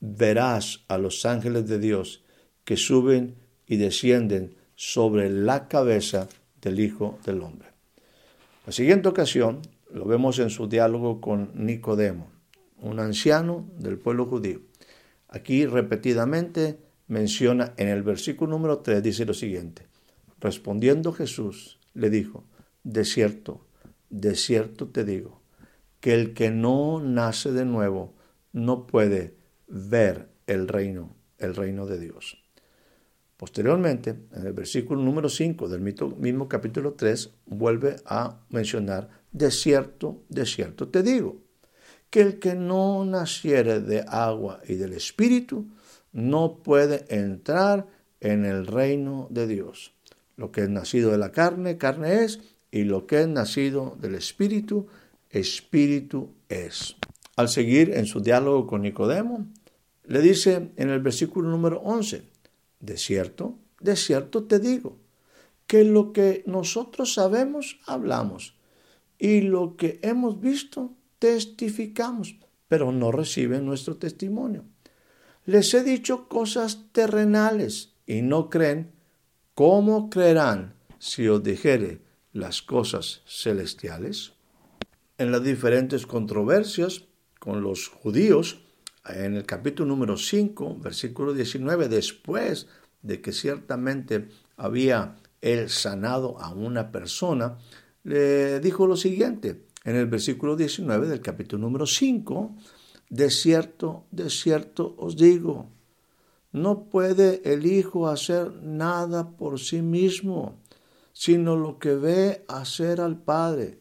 verás 0.00 0.84
a 0.88 0.98
los 0.98 1.24
ángeles 1.26 1.66
de 1.66 1.78
Dios 1.78 2.24
que 2.64 2.76
suben 2.76 3.36
y 3.66 3.76
descienden 3.76 4.54
sobre 4.76 5.30
la 5.30 5.68
cabeza 5.68 6.28
del 6.60 6.80
Hijo 6.80 7.18
del 7.24 7.42
Hombre. 7.42 7.68
La 8.66 8.72
siguiente 8.72 9.08
ocasión 9.08 9.60
lo 9.92 10.04
vemos 10.04 10.38
en 10.38 10.50
su 10.50 10.66
diálogo 10.66 11.20
con 11.20 11.50
Nicodemo, 11.54 12.30
un 12.80 12.98
anciano 12.98 13.68
del 13.78 13.98
pueblo 13.98 14.26
judío. 14.26 14.60
Aquí 15.28 15.66
repetidamente 15.66 16.78
menciona 17.06 17.74
en 17.76 17.88
el 17.88 18.02
versículo 18.02 18.50
número 18.50 18.78
3, 18.78 19.02
dice 19.02 19.24
lo 19.24 19.34
siguiente, 19.34 19.86
respondiendo 20.44 21.14
Jesús 21.14 21.78
le 21.94 22.10
dijo, 22.10 22.44
de 22.82 23.06
cierto, 23.06 23.66
de 24.10 24.36
cierto 24.36 24.88
te 24.88 25.02
digo, 25.02 25.40
que 26.00 26.12
el 26.12 26.34
que 26.34 26.50
no 26.50 27.00
nace 27.00 27.50
de 27.50 27.64
nuevo 27.64 28.12
no 28.52 28.86
puede 28.86 29.38
ver 29.68 30.28
el 30.46 30.68
reino, 30.68 31.16
el 31.38 31.54
reino 31.54 31.86
de 31.86 31.98
Dios. 31.98 32.44
Posteriormente, 33.38 34.10
en 34.32 34.46
el 34.46 34.52
versículo 34.52 35.00
número 35.02 35.30
5 35.30 35.66
del 35.66 35.80
mismo 35.80 36.46
capítulo 36.46 36.92
3, 36.92 37.30
vuelve 37.46 37.96
a 38.04 38.42
mencionar, 38.50 39.08
de 39.32 39.50
cierto, 39.50 40.24
de 40.28 40.44
cierto 40.44 40.88
te 40.88 41.02
digo, 41.02 41.40
que 42.10 42.20
el 42.20 42.38
que 42.38 42.54
no 42.54 43.02
naciere 43.06 43.80
de 43.80 44.04
agua 44.06 44.60
y 44.68 44.74
del 44.74 44.92
Espíritu 44.92 45.70
no 46.12 46.58
puede 46.62 47.06
entrar 47.08 47.86
en 48.20 48.44
el 48.44 48.66
reino 48.66 49.26
de 49.30 49.46
Dios. 49.46 49.93
Lo 50.36 50.50
que 50.50 50.62
es 50.62 50.68
nacido 50.68 51.10
de 51.10 51.18
la 51.18 51.32
carne, 51.32 51.78
carne 51.78 52.24
es, 52.24 52.40
y 52.70 52.84
lo 52.84 53.06
que 53.06 53.20
es 53.20 53.28
nacido 53.28 53.96
del 54.00 54.14
Espíritu, 54.14 54.88
Espíritu 55.30 56.30
es. 56.48 56.96
Al 57.36 57.48
seguir 57.48 57.92
en 57.94 58.06
su 58.06 58.20
diálogo 58.20 58.66
con 58.66 58.82
Nicodemo, 58.82 59.46
le 60.04 60.20
dice 60.20 60.70
en 60.76 60.90
el 60.90 61.00
versículo 61.00 61.48
número 61.50 61.80
11, 61.80 62.22
de 62.80 62.96
cierto, 62.96 63.58
de 63.80 63.96
cierto 63.96 64.44
te 64.44 64.58
digo, 64.58 64.98
que 65.66 65.84
lo 65.84 66.12
que 66.12 66.42
nosotros 66.46 67.14
sabemos, 67.14 67.80
hablamos, 67.86 68.54
y 69.18 69.40
lo 69.40 69.76
que 69.76 69.98
hemos 70.02 70.40
visto, 70.40 70.92
testificamos, 71.18 72.36
pero 72.68 72.92
no 72.92 73.12
reciben 73.12 73.64
nuestro 73.64 73.96
testimonio. 73.96 74.64
Les 75.46 75.74
he 75.74 75.82
dicho 75.82 76.28
cosas 76.28 76.86
terrenales 76.92 77.94
y 78.06 78.22
no 78.22 78.50
creen. 78.50 78.92
¿Cómo 79.54 80.10
creerán 80.10 80.74
si 80.98 81.28
os 81.28 81.40
dijere 81.40 82.00
las 82.32 82.60
cosas 82.60 83.22
celestiales? 83.24 84.32
En 85.16 85.30
las 85.30 85.44
diferentes 85.44 86.06
controversias 86.06 87.04
con 87.38 87.62
los 87.62 87.86
judíos, 87.86 88.64
en 89.06 89.36
el 89.36 89.46
capítulo 89.46 89.90
número 89.90 90.16
5, 90.16 90.78
versículo 90.80 91.32
19, 91.32 91.88
después 91.88 92.66
de 93.02 93.20
que 93.20 93.30
ciertamente 93.30 94.28
había 94.56 95.18
él 95.40 95.70
sanado 95.70 96.36
a 96.40 96.52
una 96.52 96.90
persona, 96.90 97.56
le 98.02 98.58
dijo 98.58 98.88
lo 98.88 98.96
siguiente, 98.96 99.66
en 99.84 99.94
el 99.94 100.06
versículo 100.06 100.56
19 100.56 101.06
del 101.06 101.20
capítulo 101.20 101.62
número 101.62 101.86
5, 101.86 102.56
de 103.08 103.30
cierto, 103.30 104.06
de 104.10 104.30
cierto 104.30 104.96
os 104.98 105.16
digo, 105.16 105.70
no 106.54 106.84
puede 106.84 107.42
el 107.52 107.66
Hijo 107.66 108.08
hacer 108.08 108.52
nada 108.62 109.32
por 109.32 109.58
sí 109.58 109.82
mismo, 109.82 110.54
sino 111.12 111.56
lo 111.56 111.80
que 111.80 111.96
ve 111.96 112.44
hacer 112.46 113.00
al 113.00 113.20
Padre, 113.20 113.80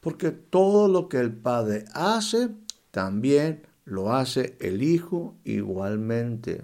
porque 0.00 0.30
todo 0.30 0.86
lo 0.86 1.08
que 1.08 1.18
el 1.18 1.32
Padre 1.32 1.86
hace, 1.94 2.50
también 2.90 3.62
lo 3.86 4.12
hace 4.12 4.54
el 4.60 4.82
Hijo 4.82 5.34
igualmente. 5.44 6.62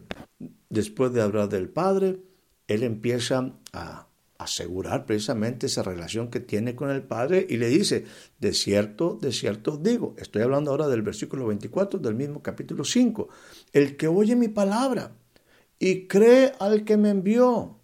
Después 0.68 1.14
de 1.14 1.22
hablar 1.22 1.48
del 1.48 1.70
Padre, 1.70 2.20
Él 2.68 2.82
empieza 2.82 3.54
a 3.72 4.08
asegurar 4.36 5.06
precisamente 5.06 5.68
esa 5.68 5.82
relación 5.82 6.28
que 6.28 6.40
tiene 6.40 6.76
con 6.76 6.90
el 6.90 7.02
Padre 7.02 7.46
y 7.48 7.56
le 7.56 7.70
dice, 7.70 8.04
de 8.38 8.52
cierto, 8.52 9.18
de 9.22 9.32
cierto 9.32 9.78
digo, 9.78 10.14
estoy 10.18 10.42
hablando 10.42 10.70
ahora 10.70 10.86
del 10.88 11.00
versículo 11.00 11.46
24 11.46 11.98
del 11.98 12.14
mismo 12.14 12.42
capítulo 12.42 12.84
5, 12.84 13.28
el 13.72 13.96
que 13.96 14.06
oye 14.06 14.36
mi 14.36 14.48
palabra 14.48 15.12
y 15.78 16.06
cree 16.06 16.52
al 16.58 16.84
que 16.84 16.96
me 16.96 17.10
envió, 17.10 17.78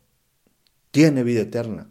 tiene 0.90 1.22
vida 1.22 1.42
eterna 1.42 1.90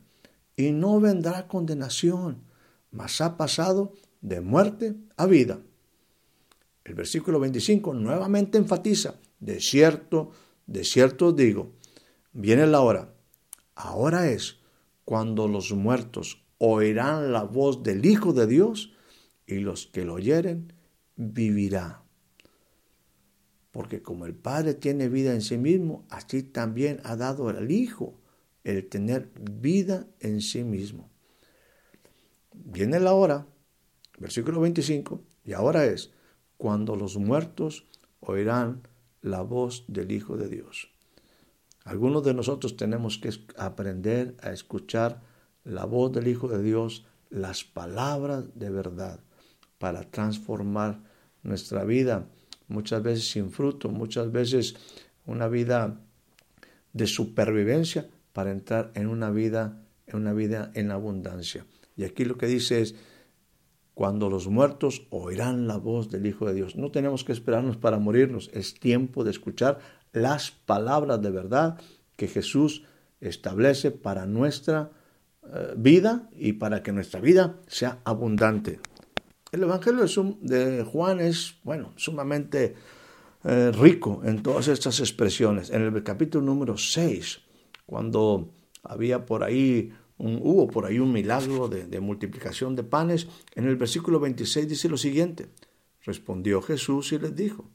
y 0.56 0.72
no 0.72 1.00
vendrá 1.00 1.48
condenación, 1.48 2.44
mas 2.92 3.22
ha 3.22 3.38
pasado 3.38 3.94
de 4.22 4.42
muerte 4.42 4.96
a 5.18 5.26
vida. 5.26 5.62
El 6.84 6.96
versículo 6.96 7.40
25 7.40 7.94
nuevamente 7.94 8.58
enfatiza, 8.58 9.16
de 9.40 9.60
cierto, 9.60 10.32
de 10.68 10.84
cierto 10.84 11.32
digo, 11.32 11.74
viene 12.34 12.68
la 12.68 12.82
hora, 12.82 13.14
ahora 13.76 14.30
es 14.30 14.58
cuando 15.06 15.48
los 15.48 15.72
muertos 15.72 16.44
oirán 16.58 17.32
la 17.32 17.44
voz 17.44 17.84
del 17.84 18.06
Hijo 18.06 18.34
de 18.34 18.48
Dios 18.48 18.94
y 19.48 19.56
los 19.56 19.88
que 19.88 20.06
lo 20.06 20.16
oyeren 20.16 20.74
vivirá. 21.16 22.01
Porque 23.72 24.02
como 24.02 24.26
el 24.26 24.36
Padre 24.36 24.74
tiene 24.74 25.10
vida 25.10 25.34
en 25.34 25.42
sí 25.42 25.58
mismo, 25.58 26.06
así 26.10 26.44
también 26.44 27.00
ha 27.04 27.16
dado 27.16 27.50
al 27.50 27.72
Hijo 27.72 28.20
el 28.64 28.88
tener 28.90 29.32
vida 29.40 30.06
en 30.20 30.42
sí 30.42 30.64
mismo. 30.64 31.10
Viene 32.54 33.00
la 33.00 33.14
hora, 33.14 33.48
versículo 34.20 34.62
25, 34.62 35.22
y 35.46 35.54
ahora 35.54 35.86
es 35.86 36.12
cuando 36.58 36.96
los 36.96 37.18
muertos 37.18 37.88
oirán 38.20 38.88
la 39.22 39.42
voz 39.42 39.86
del 39.88 40.12
Hijo 40.12 40.38
de 40.38 40.48
Dios. 40.48 40.90
Algunos 41.84 42.24
de 42.24 42.34
nosotros 42.34 42.78
tenemos 42.78 43.18
que 43.18 43.32
aprender 43.58 44.36
a 44.42 44.52
escuchar 44.52 45.22
la 45.64 45.86
voz 45.86 46.12
del 46.12 46.28
Hijo 46.28 46.48
de 46.48 46.62
Dios, 46.62 47.06
las 47.30 47.64
palabras 47.64 48.46
de 48.56 48.70
verdad, 48.70 49.22
para 49.80 50.04
transformar 50.12 51.02
nuestra 51.42 51.84
vida, 51.84 52.28
muchas 52.72 53.04
veces 53.04 53.30
sin 53.30 53.52
fruto, 53.52 53.90
muchas 53.90 54.32
veces 54.32 54.76
una 55.26 55.48
vida 55.48 56.02
de 56.94 57.08
supervivencia 57.08 58.10
para 58.34 58.52
entrar 58.52 58.92
en 58.96 59.08
una 59.08 59.30
vida, 59.30 59.84
en 60.08 60.18
una 60.18 60.34
vida 60.34 60.72
en 60.74 60.92
abundancia. 60.92 61.66
Y 61.96 62.04
aquí 62.04 62.26
lo 62.26 62.38
que 62.38 62.48
dice 62.48 62.82
es, 62.82 62.96
cuando 63.94 64.30
los 64.30 64.48
muertos 64.48 65.06
oirán 65.10 65.68
la 65.68 65.78
voz 65.78 66.10
del 66.10 66.26
Hijo 66.26 66.48
de 66.48 66.54
Dios. 66.54 66.76
No 66.76 66.92
tenemos 66.92 67.24
que 67.24 67.34
esperarnos 67.34 67.78
para 67.78 68.00
morirnos, 68.00 68.50
es 68.54 68.74
tiempo 68.74 69.24
de 69.24 69.32
escuchar 69.32 69.80
las 70.14 70.52
palabras 70.52 71.22
de 71.22 71.30
verdad 71.30 71.80
que 72.16 72.28
Jesús 72.28 72.84
establece 73.20 73.92
para 73.92 74.26
nuestra 74.26 74.92
eh, 75.44 75.74
vida 75.78 76.30
y 76.32 76.54
para 76.54 76.82
que 76.84 76.92
nuestra 76.92 77.20
vida 77.20 77.60
sea 77.68 78.00
abundante. 78.04 78.80
El 79.52 79.64
Evangelio 79.64 80.06
de 80.40 80.84
Juan 80.86 81.20
es, 81.20 81.56
bueno, 81.64 81.92
sumamente 81.98 82.74
eh, 83.44 83.72
rico 83.74 84.22
en 84.24 84.42
todas 84.42 84.70
estas 84.70 85.02
expresiones. 85.02 85.72
En 85.72 85.82
el 85.82 86.04
capítulo 86.04 86.46
número 86.46 86.78
6, 86.78 87.42
cuando 87.86 88.50
había 88.82 89.26
por 89.26 89.44
ahí 89.44 89.92
hubo 90.18 90.68
por 90.68 90.86
ahí 90.86 91.00
un 91.00 91.12
milagro 91.12 91.68
de, 91.68 92.00
multiplicación 92.00 92.78
de 92.78 92.84
panes. 92.84 93.28
En 93.56 93.66
el 93.66 93.76
versículo 93.76 94.22
26 94.22 94.70
dice 94.70 94.88
lo 94.88 94.98
siguiente, 94.98 95.50
respondió 96.06 96.62
Jesús 96.62 97.12
y 97.12 97.20
les 97.20 97.36
dijo, 97.36 97.66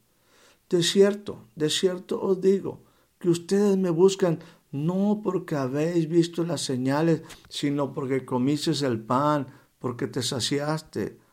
de 0.71 0.83
cierto, 0.83 1.45
de 1.57 1.69
cierto 1.69 2.23
os 2.23 2.41
digo, 2.41 2.85
que 3.19 3.29
ustedes 3.29 3.77
me 3.77 3.91
buscan 3.91 4.39
no 4.73 5.21
porque 5.23 5.57
habéis 5.57 6.09
visto 6.09 6.43
las 6.45 6.63
señales, 6.63 7.23
sino 7.51 7.93
porque 7.93 8.25
comisteis 8.25 8.81
el 8.81 9.01
pan, 9.01 9.49
porque 9.79 10.07
te 10.07 10.23
saciaste. 10.23 11.26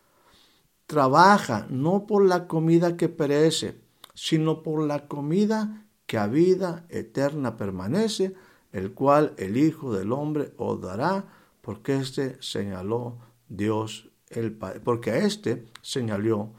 Trabaja 0.86 1.68
no 1.70 2.06
por 2.06 2.26
la 2.26 2.48
comida 2.48 2.98
que 2.98 3.10
perece, 3.10 3.82
sino 4.14 4.64
por 4.64 4.86
la 4.86 5.08
comida 5.08 5.86
que 6.06 6.18
a 6.18 6.28
vida 6.28 6.86
eterna 6.90 7.58
permanece, 7.58 8.36
el 8.72 8.94
cual 8.94 9.34
el 9.38 9.58
Hijo 9.58 9.94
del 9.94 10.12
Hombre 10.12 10.54
os 10.58 10.82
dará, 10.82 11.26
porque 11.62 11.96
éste 11.96 12.38
señaló 12.42 13.18
Dios 13.48 14.10
el 14.30 14.52
Padre, 14.52 14.80
porque 14.82 15.12
a 15.12 15.18
éste 15.18 15.66
señaló, 15.82 16.52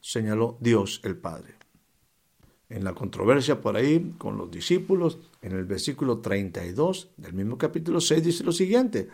señaló 0.00 0.56
Dios 0.60 1.00
el 1.04 1.16
Padre. 1.16 1.54
En 2.68 2.84
la 2.84 2.94
controversia 2.94 3.60
por 3.60 3.76
ahí 3.76 4.14
con 4.16 4.38
los 4.38 4.50
discípulos, 4.50 5.18
en 5.42 5.52
el 5.52 5.64
versículo 5.64 6.20
32 6.20 7.10
del 7.16 7.34
mismo 7.34 7.58
capítulo 7.58 8.00
6 8.00 8.24
dice 8.24 8.44
lo 8.44 8.52
siguiente, 8.52 9.08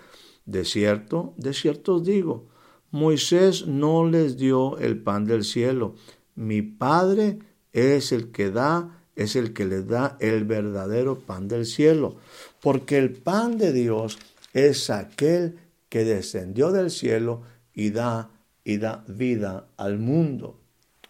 de 0.45 0.65
cierto, 0.65 1.35
de 1.37 1.53
cierto 1.53 1.97
os 1.97 2.05
digo, 2.05 2.47
Moisés 2.91 3.67
no 3.67 4.09
les 4.09 4.37
dio 4.37 4.79
el 4.79 4.99
pan 4.99 5.25
del 5.25 5.45
cielo, 5.45 5.95
mi 6.35 6.63
Padre 6.63 7.39
es 7.73 8.13
el 8.13 8.31
que 8.31 8.51
da, 8.51 9.05
es 9.15 9.37
el 9.37 9.53
que 9.53 9.67
les 9.67 9.87
da 9.87 10.17
el 10.21 10.45
verdadero 10.45 11.19
pan 11.19 11.49
del 11.49 11.67
cielo, 11.67 12.17
porque 12.61 12.97
el 12.97 13.13
pan 13.13 13.59
de 13.59 13.73
Dios 13.73 14.19
es 14.53 14.89
aquel 14.91 15.59
que 15.89 16.05
descendió 16.05 16.73
del 16.73 16.91
cielo 16.91 17.43
y 17.75 17.91
da 17.91 18.31
y 18.65 18.77
da 18.77 19.05
vida 19.09 19.69
al 19.77 19.99
mundo. 19.99 20.61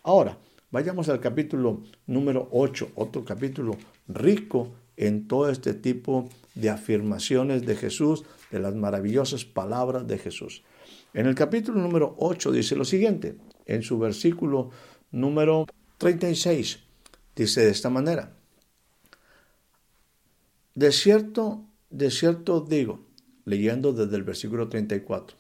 Ahora, 0.03 0.39
vayamos 0.71 1.09
al 1.09 1.21
capítulo 1.21 1.83
número 2.07 2.49
8, 2.53 2.93
otro 2.95 3.25
capítulo 3.25 3.77
rico 4.07 4.73
en 4.97 5.27
todo 5.27 5.51
este 5.51 5.75
tipo 5.75 6.29
de 6.55 6.71
afirmaciones 6.71 7.67
de 7.67 7.77
Jesús, 7.77 8.25
de 8.51 8.61
las 8.61 8.75
maravillosas 8.75 9.45
palabras 9.45 10.07
de 10.07 10.19
Jesús. 10.19 10.63
En 11.19 11.27
el 11.27 11.35
capítulo 11.35 11.81
número 11.81 12.15
8 12.21 12.53
dice 12.53 12.77
lo 12.77 12.85
siguiente, 12.85 13.37
en 13.67 13.83
su 13.83 13.99
versículo 13.99 14.71
número 15.11 15.67
36, 15.97 16.79
dice 17.35 17.65
de 17.65 17.73
esta 17.73 17.91
manera, 17.91 18.37
de 20.77 20.93
cierto, 20.93 21.65
de 21.91 22.13
cierto 22.13 22.61
digo, 22.61 23.05
leyendo 23.45 23.93
desde 23.93 24.15
el 24.15 24.23
versículo 24.23 24.69
34, 24.69 25.37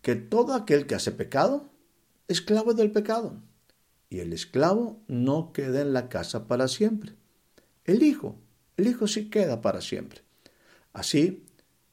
que 0.00 0.14
todo 0.14 0.54
aquel 0.54 0.86
que 0.86 0.94
hace 0.94 1.12
pecado, 1.12 1.68
esclavo 2.26 2.72
del 2.72 2.92
pecado, 2.92 3.42
y 4.08 4.20
el 4.20 4.32
esclavo 4.32 5.02
no 5.06 5.52
queda 5.52 5.82
en 5.82 5.92
la 5.92 6.08
casa 6.08 6.48
para 6.48 6.66
siempre. 6.66 7.12
El 7.84 8.02
hijo, 8.02 8.38
el 8.78 8.86
hijo 8.86 9.06
sí 9.06 9.28
queda 9.28 9.60
para 9.60 9.82
siempre. 9.82 10.22
Así 10.94 11.44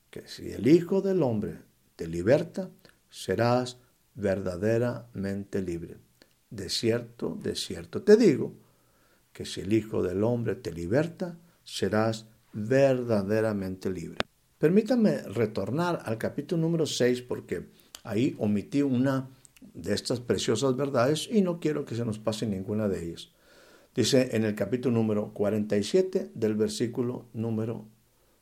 que 0.10 0.26
si 0.30 0.52
el 0.52 0.66
Hijo 0.70 1.02
del 1.02 1.22
Hombre 1.22 1.67
te 1.98 2.08
liberta, 2.08 2.70
serás 3.10 3.78
verdaderamente 4.16 5.62
libre. 5.62 5.98
De 6.50 6.70
cierto, 6.70 7.38
de 7.44 7.56
cierto 7.56 8.04
te 8.04 8.16
digo, 8.16 8.54
que 9.34 9.46
si 9.46 9.62
el 9.62 9.74
Hijo 9.74 10.02
del 10.02 10.24
Hombre 10.24 10.56
te 10.56 10.72
liberta, 10.72 11.38
serás 11.64 12.26
verdaderamente 12.54 13.90
libre. 13.90 14.20
Permítame 14.58 15.22
retornar 15.24 16.02
al 16.06 16.18
capítulo 16.18 16.62
número 16.62 16.86
6 16.86 17.22
porque 17.24 17.68
ahí 18.04 18.36
omití 18.40 18.82
una 18.82 19.28
de 19.74 19.94
estas 19.94 20.20
preciosas 20.20 20.76
verdades 20.76 21.28
y 21.32 21.42
no 21.42 21.60
quiero 21.60 21.86
que 21.86 21.96
se 21.96 22.06
nos 22.06 22.18
pase 22.18 22.48
ninguna 22.48 22.88
de 22.88 23.06
ellas. 23.06 23.32
Dice 23.94 24.36
en 24.36 24.46
el 24.46 24.56
capítulo 24.56 24.96
número 24.96 25.34
47 25.34 26.32
del 26.34 26.56
versículo 26.56 27.26
número 27.34 27.86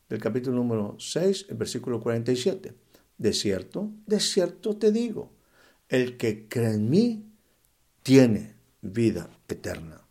del 0.07 0.21
capítulo 0.21 0.55
número 0.55 0.95
6, 0.99 1.47
el 1.49 1.57
versículo 1.57 1.99
47. 1.99 2.84
De 3.17 3.33
cierto, 3.33 3.91
de 4.05 4.19
cierto 4.19 4.77
te 4.77 4.91
digo, 4.91 5.31
el 5.89 6.17
que 6.17 6.47
cree 6.47 6.73
en 6.73 6.89
mí 6.89 7.25
tiene 8.03 8.55
vida 8.81 9.29
eterna. 9.47 10.01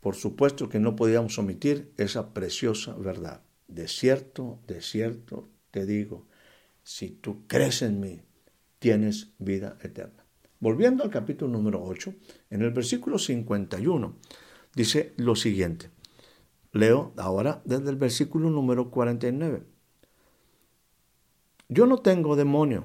Por 0.00 0.14
supuesto 0.14 0.68
que 0.68 0.78
no 0.78 0.96
podíamos 0.96 1.38
omitir 1.38 1.92
esa 1.96 2.34
preciosa 2.34 2.94
verdad. 2.94 3.42
De 3.68 3.88
cierto, 3.88 4.60
de 4.66 4.82
cierto 4.82 5.48
te 5.70 5.86
digo, 5.86 6.26
si 6.82 7.08
tú 7.08 7.46
crees 7.46 7.80
en 7.82 8.00
mí, 8.00 8.20
tienes 8.78 9.30
vida 9.38 9.78
eterna. 9.82 10.24
Volviendo 10.60 11.02
al 11.02 11.10
capítulo 11.10 11.50
número 11.50 11.82
8, 11.82 12.14
en 12.50 12.62
el 12.62 12.70
versículo 12.70 13.18
51, 13.18 14.16
dice 14.74 15.14
lo 15.16 15.34
siguiente. 15.36 15.90
Leo 16.72 17.12
ahora 17.16 17.62
desde 17.64 17.90
el 17.90 17.96
versículo 17.96 18.50
número 18.50 18.90
49. 18.90 19.62
Yo 21.68 21.86
no 21.86 21.98
tengo 21.98 22.36
demonio, 22.36 22.84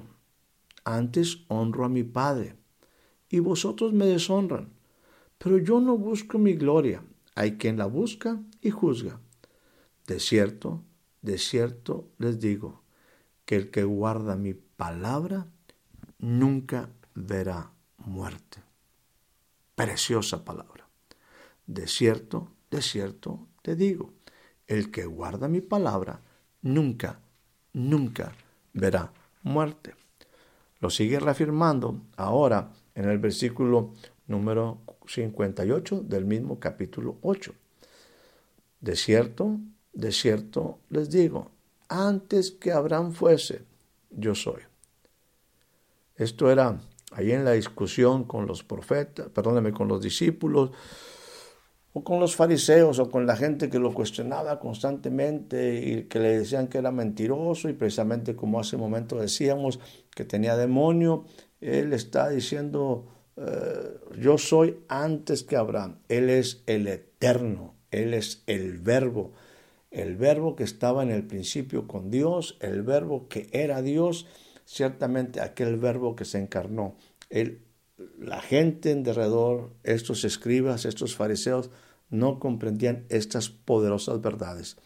antes 0.84 1.44
honro 1.48 1.84
a 1.84 1.88
mi 1.88 2.02
Padre, 2.02 2.56
y 3.28 3.38
vosotros 3.40 3.92
me 3.92 4.06
deshonran, 4.06 4.72
pero 5.36 5.58
yo 5.58 5.80
no 5.80 5.98
busco 5.98 6.38
mi 6.38 6.54
gloria, 6.54 7.04
hay 7.34 7.58
quien 7.58 7.76
la 7.76 7.86
busca 7.86 8.40
y 8.62 8.70
juzga. 8.70 9.20
De 10.06 10.18
cierto, 10.18 10.82
de 11.20 11.36
cierto 11.36 12.08
les 12.18 12.40
digo, 12.40 12.82
que 13.44 13.56
el 13.56 13.70
que 13.70 13.84
guarda 13.84 14.36
mi 14.36 14.54
palabra 14.54 15.46
nunca 16.18 16.88
verá 17.14 17.72
muerte. 17.98 18.62
Preciosa 19.74 20.44
palabra. 20.44 20.88
De 21.66 21.86
cierto, 21.86 22.48
de 22.70 22.80
cierto 22.80 23.46
te 23.62 23.76
digo, 23.76 24.12
el 24.66 24.90
que 24.90 25.04
guarda 25.04 25.48
mi 25.48 25.60
palabra 25.60 26.22
nunca, 26.62 27.20
nunca 27.72 28.32
verá 28.72 29.12
muerte. 29.42 29.94
Lo 30.80 30.90
sigue 30.90 31.20
reafirmando 31.20 32.00
ahora 32.16 32.72
en 32.94 33.08
el 33.08 33.18
versículo 33.18 33.94
número 34.26 34.78
58 35.06 36.00
del 36.00 36.24
mismo 36.24 36.58
capítulo 36.58 37.18
8. 37.22 37.52
De 38.80 38.96
cierto, 38.96 39.58
de 39.92 40.12
cierto 40.12 40.78
les 40.88 41.10
digo, 41.10 41.50
antes 41.88 42.52
que 42.52 42.72
Abraham 42.72 43.12
fuese, 43.12 43.64
yo 44.10 44.34
soy. 44.34 44.62
Esto 46.16 46.50
era 46.50 46.80
ahí 47.12 47.32
en 47.32 47.44
la 47.44 47.52
discusión 47.52 48.24
con 48.24 48.46
los 48.46 48.62
profetas, 48.62 49.28
perdóneme, 49.28 49.72
con 49.72 49.88
los 49.88 50.00
discípulos, 50.00 50.70
o 51.92 52.04
con 52.04 52.20
los 52.20 52.36
fariseos 52.36 52.98
o 52.98 53.10
con 53.10 53.26
la 53.26 53.36
gente 53.36 53.68
que 53.68 53.78
lo 53.78 53.92
cuestionaba 53.92 54.60
constantemente 54.60 55.80
y 55.80 56.04
que 56.04 56.20
le 56.20 56.38
decían 56.38 56.68
que 56.68 56.78
era 56.78 56.92
mentiroso 56.92 57.68
y 57.68 57.72
precisamente 57.72 58.36
como 58.36 58.60
hace 58.60 58.76
un 58.76 58.82
momento 58.82 59.18
decíamos 59.18 59.80
que 60.14 60.24
tenía 60.24 60.56
demonio, 60.56 61.24
él 61.60 61.92
está 61.92 62.28
diciendo, 62.28 63.06
eh, 63.36 63.98
yo 64.18 64.38
soy 64.38 64.78
antes 64.88 65.42
que 65.42 65.56
Abraham, 65.56 65.98
él 66.08 66.30
es 66.30 66.62
el 66.66 66.86
eterno, 66.86 67.74
él 67.90 68.14
es 68.14 68.44
el 68.46 68.78
verbo, 68.78 69.32
el 69.90 70.16
verbo 70.16 70.54
que 70.54 70.62
estaba 70.64 71.02
en 71.02 71.10
el 71.10 71.26
principio 71.26 71.88
con 71.88 72.10
Dios, 72.10 72.56
el 72.60 72.82
verbo 72.82 73.26
que 73.28 73.48
era 73.52 73.82
Dios, 73.82 74.26
ciertamente 74.64 75.40
aquel 75.40 75.76
verbo 75.76 76.14
que 76.14 76.24
se 76.24 76.38
encarnó. 76.38 76.96
Él 77.28 77.62
la 78.18 78.40
gente 78.40 78.90
en 78.90 79.02
derredor, 79.02 79.72
estos 79.82 80.24
escribas, 80.24 80.84
estos 80.84 81.14
fariseos, 81.14 81.70
no 82.08 82.38
comprendían 82.38 83.04
estas 83.08 83.48
poderosas 83.48 84.20
verdades. 84.20 84.76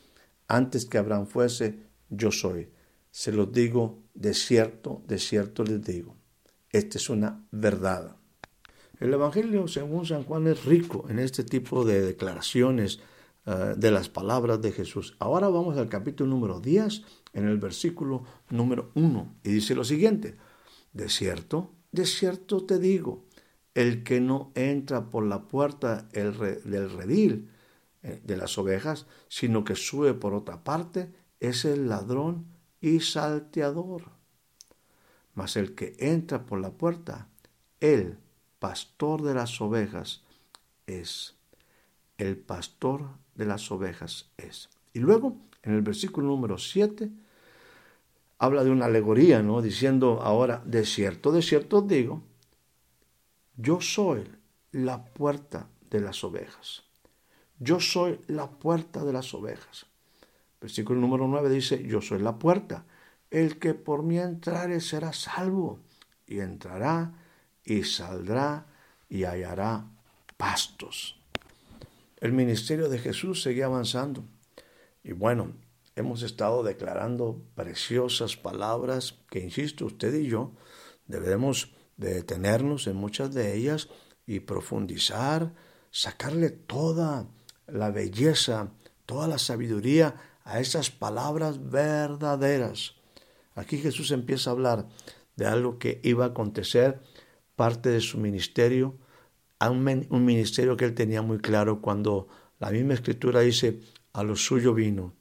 Antes 0.46 0.85
que 0.85 0.98
Abraham 0.98 1.27
fuese, 1.27 1.79
yo 2.11 2.31
soy. 2.31 2.68
Se 3.11 3.33
los 3.33 3.53
digo 3.53 4.03
de 4.14 4.35
cierto, 4.35 5.03
de 5.07 5.18
cierto 5.18 5.64
les 5.64 5.83
digo. 5.83 6.16
Esta 6.70 6.98
es 6.98 7.09
una 7.09 7.46
verdad. 7.50 8.16
El 9.00 9.12
Evangelio, 9.12 9.68
según 9.68 10.07
San 10.07 10.24
Juan, 10.24 10.46
es 10.46 10.64
rico 10.64 11.07
en 11.09 11.18
este 11.18 11.44
tipo 11.44 11.85
de 11.85 12.00
declaraciones 12.00 13.00
eh, 13.46 13.74
de 13.77 13.90
las 13.90 14.09
palabras 14.09 14.61
de 14.61 14.72
Jesús. 14.72 15.16
Ahora 15.18 15.48
vamos 15.48 15.77
al 15.77 15.88
capítulo 15.88 16.31
número 16.31 16.61
10, 16.61 17.03
en 17.33 17.48
el 17.48 17.59
versículo 17.59 18.24
número 18.50 18.90
1, 18.94 19.35
y 19.44 19.50
dice 19.50 19.74
lo 19.74 19.85
siguiente. 19.85 20.37
De 20.92 21.09
cierto, 21.09 21.72
de 21.95 22.07
cierto 22.07 22.65
te 22.65 22.81
digo, 22.81 23.25
el 23.75 24.03
que 24.03 24.21
no 24.21 24.51
entra 24.57 25.11
por 25.11 25.25
la 25.25 25.43
puerta 25.47 26.09
del 26.13 26.35
redil 26.91 27.51
eh, 28.03 28.21
de 28.25 28.37
las 28.37 28.59
ovejas, 28.59 29.07
sino 29.29 29.63
que 29.63 29.77
sube 29.77 30.13
por 30.13 30.35
otra 30.35 30.65
parte, 30.65 31.13
es 31.39 31.65
el 31.65 31.89
ladrón 31.89 32.47
y 32.81 32.99
salteador. 32.99 34.11
Mas 35.35 35.57
el 35.57 35.77
que 35.77 35.95
entra 36.01 36.47
por 36.47 36.61
la 36.61 36.73
puerta, 36.73 37.29
el 37.79 38.19
pastor 38.59 39.23
de 39.23 39.35
las 39.35 39.61
ovejas 39.61 40.25
es. 40.89 41.37
El 42.19 42.37
pastor 42.37 43.09
de 43.37 43.47
las 43.47 43.71
ovejas 43.71 44.31
es. 44.37 44.69
Y 44.93 44.99
luego, 44.99 45.37
en 45.63 45.75
el 45.75 45.83
versículo 45.83 46.27
número 46.27 46.59
7, 46.59 47.13
habla 48.38 48.64
de 48.64 48.70
una 48.70 48.87
alegoría, 48.87 49.42
¿no? 49.42 49.62
Diciendo 49.62 50.20
ahora, 50.23 50.62
de 50.64 50.85
cierto, 50.85 51.33
de 51.33 51.42
cierto 51.42 51.83
digo, 51.83 52.23
yo 53.57 53.81
soy 53.81 54.25
la 54.73 55.05
puerta 55.05 55.68
de 55.90 56.01
las 56.01 56.25
ovejas. 56.25 56.83
Yo 57.59 57.81
soy 57.81 58.20
la 58.27 58.51
puerta 58.51 59.05
de 59.05 59.12
las 59.12 59.33
ovejas. 59.35 59.87
Versículo 60.61 61.01
número 61.01 61.29
9 61.29 61.51
dice, 61.51 61.83
yo 61.87 62.01
soy 62.01 62.18
la 62.18 62.38
puerta. 62.38 62.85
El 63.31 63.59
que 63.59 63.75
por 63.75 64.03
mí 64.03 64.18
entrare 64.18 64.81
será 64.81 65.12
salvo, 65.12 65.81
y 66.27 66.40
entrará 66.40 67.12
y 67.64 67.83
saldrá 67.85 68.66
y 69.09 69.25
hallará 69.25 69.87
pastos. 70.37 71.18
El 72.18 72.33
ministerio 72.33 72.88
de 72.88 72.99
Jesús 72.99 73.42
seguía 73.42 73.66
avanzando. 73.66 74.25
Y 75.03 75.12
bueno, 75.12 75.53
hemos 75.97 76.23
estado 76.23 76.63
declarando 76.63 77.43
preciosas 77.55 78.37
palabras 78.37 79.19
que, 79.31 79.41
insisto, 79.41 79.87
usted 79.87 80.15
y 80.15 80.27
yo 80.27 80.53
debemos 81.07 81.75
de 81.97 82.15
detenernos 82.15 82.87
en 82.87 82.97
muchas 82.97 83.33
de 83.35 83.57
ellas 83.57 83.89
y 84.27 84.41
profundizar, 84.41 85.55
sacarle 85.91 86.51
toda 86.51 87.29
la 87.67 87.91
belleza, 87.91 88.73
toda 89.07 89.29
la 89.29 89.39
sabiduría 89.39 90.17
a 90.45 90.61
esas 90.61 90.91
palabras 90.91 91.71
verdaderas. 91.71 92.95
Aquí 93.55 93.79
Jesús 93.79 94.11
empieza 94.11 94.51
a 94.51 94.53
hablar 94.53 94.89
de 95.37 95.47
algo 95.47 95.79
que 95.79 96.01
iba 96.03 96.25
a 96.25 96.29
acontecer, 96.29 97.01
parte 97.57 97.91
de 97.91 98.01
su 98.01 98.19
ministerio, 98.19 98.99
un 99.61 100.25
ministerio 100.25 100.77
que 100.77 100.85
él 100.85 100.95
tenía 100.95 101.23
muy 101.23 101.39
claro 101.39 101.81
cuando 101.81 102.29
la 102.59 102.71
misma 102.71 102.95
escritura 102.95 103.41
dice, 103.41 103.81
a 104.13 104.23
lo 104.23 104.37
suyo 104.37 104.75
vino, 104.75 105.15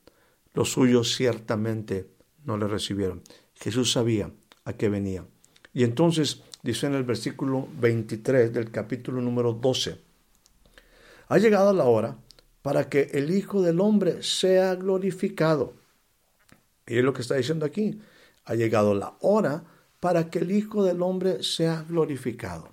los 0.54 0.72
suyos 0.72 1.16
ciertamente 1.16 2.10
no 2.46 2.58
le 2.58 2.68
recibieron. 2.68 3.22
Jesús 3.56 3.92
sabía 3.92 4.32
a 4.66 4.74
qué 4.74 4.89
venía. 4.89 5.26
Y 5.74 5.84
entonces 5.84 6.44
dice 6.62 6.88
en 6.88 6.94
el 6.94 7.04
versículo 7.04 7.68
23 7.80 8.54
del 8.54 8.72
capítulo 8.72 9.22
número 9.22 9.54
12, 9.54 10.00
ha 11.28 11.38
llegado 11.38 11.74
la 11.74 11.86
hora 11.86 12.18
para 12.62 12.89
que 12.89 13.10
el 13.13 13.36
Hijo 13.36 13.62
del 13.62 13.82
Hombre 13.82 14.24
sea 14.24 14.76
glorificado. 14.76 15.74
Y 16.86 16.98
es 16.98 17.04
lo 17.04 17.13
que 17.13 17.22
está 17.22 17.36
diciendo 17.36 17.66
aquí. 17.66 18.00
Ha 18.46 18.56
llegado 18.56 18.94
la 18.94 19.16
hora 19.22 19.63
para 20.00 20.30
que 20.30 20.39
el 20.39 20.52
Hijo 20.52 20.84
del 20.84 21.02
Hombre 21.02 21.44
sea 21.44 21.86
glorificado. 21.88 22.72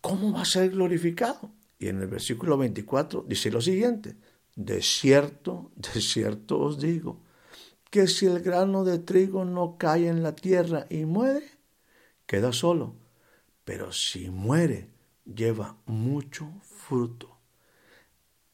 ¿Cómo 0.00 0.32
va 0.32 0.42
a 0.42 0.44
ser 0.44 0.70
glorificado? 0.70 1.50
Y 1.78 1.88
en 1.88 2.00
el 2.00 2.08
versículo 2.08 2.58
24 2.58 3.24
dice 3.28 3.50
lo 3.50 3.60
siguiente, 3.60 4.16
de 4.58 4.82
cierto, 4.82 5.70
de 5.76 6.00
cierto 6.00 6.58
os 6.58 6.80
digo, 6.80 7.22
que 7.90 8.08
si 8.08 8.26
el 8.26 8.40
grano 8.40 8.82
de 8.82 8.98
trigo 8.98 9.44
no 9.44 9.78
cae 9.78 10.08
en 10.08 10.24
la 10.24 10.34
tierra 10.34 10.86
y 10.90 11.04
muere, 11.04 11.48
queda 12.26 12.52
solo, 12.52 12.96
pero 13.64 13.92
si 13.92 14.30
muere, 14.30 14.90
lleva 15.24 15.76
mucho 15.86 16.50
fruto. 16.62 17.38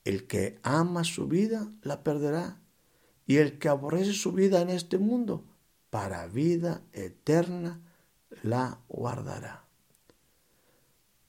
El 0.04 0.26
que 0.26 0.58
ama 0.62 1.04
su 1.04 1.26
vida 1.26 1.72
la 1.80 2.04
perderá, 2.04 2.60
y 3.26 3.36
el 3.36 3.58
que 3.58 3.70
aborrece 3.70 4.12
su 4.12 4.32
vida 4.32 4.60
en 4.60 4.68
este 4.68 4.98
mundo, 4.98 5.42
para 5.88 6.26
vida 6.26 6.82
eterna 6.92 7.80
la 8.42 8.78
guardará. 8.88 9.64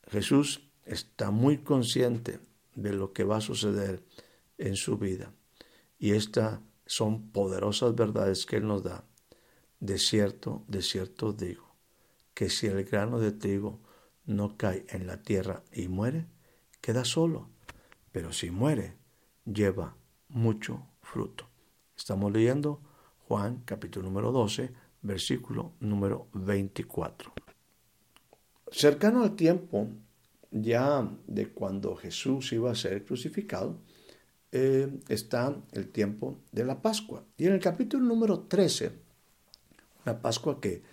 Jesús 0.09 0.67
está 0.83 1.31
muy 1.31 1.59
consciente 1.59 2.41
de 2.75 2.91
lo 2.91 3.13
que 3.13 3.23
va 3.23 3.37
a 3.37 3.41
suceder 3.41 4.03
en 4.57 4.75
su 4.75 4.97
vida, 4.97 5.33
y 5.97 6.11
estas 6.11 6.59
son 6.85 7.31
poderosas 7.31 7.95
verdades 7.95 8.45
que 8.45 8.57
Él 8.57 8.67
nos 8.67 8.83
da. 8.83 9.05
De 9.79 9.97
cierto, 9.97 10.63
de 10.67 10.81
cierto 10.81 11.33
digo 11.33 11.75
que 12.33 12.49
si 12.49 12.67
el 12.67 12.83
grano 12.85 13.19
de 13.19 13.31
trigo 13.31 13.81
no 14.25 14.57
cae 14.57 14.85
en 14.89 15.07
la 15.07 15.21
tierra 15.21 15.63
y 15.71 15.87
muere, 15.87 16.27
queda 16.81 17.05
solo, 17.05 17.49
pero 18.11 18.33
si 18.33 18.51
muere, 18.51 18.97
lleva 19.45 19.95
mucho 20.29 20.87
fruto. 21.01 21.49
Estamos 21.95 22.31
leyendo 22.31 22.81
Juan 23.27 23.63
capítulo 23.65 24.05
número 24.07 24.31
12, 24.31 24.73
versículo 25.01 25.73
número 25.79 26.27
24. 26.33 27.33
Cercano 28.71 29.23
al 29.23 29.35
tiempo 29.35 29.89
ya 30.51 31.09
de 31.27 31.51
cuando 31.51 31.95
Jesús 31.95 32.51
iba 32.53 32.71
a 32.71 32.75
ser 32.75 33.03
crucificado, 33.05 33.81
eh, 34.51 34.89
está 35.09 35.55
el 35.71 35.89
tiempo 35.89 36.39
de 36.51 36.65
la 36.65 36.81
Pascua. 36.81 37.23
Y 37.37 37.47
en 37.47 37.53
el 37.53 37.59
capítulo 37.59 38.03
número 38.05 38.39
13, 38.41 38.91
una 40.05 40.21
Pascua 40.21 40.59
que 40.61 40.83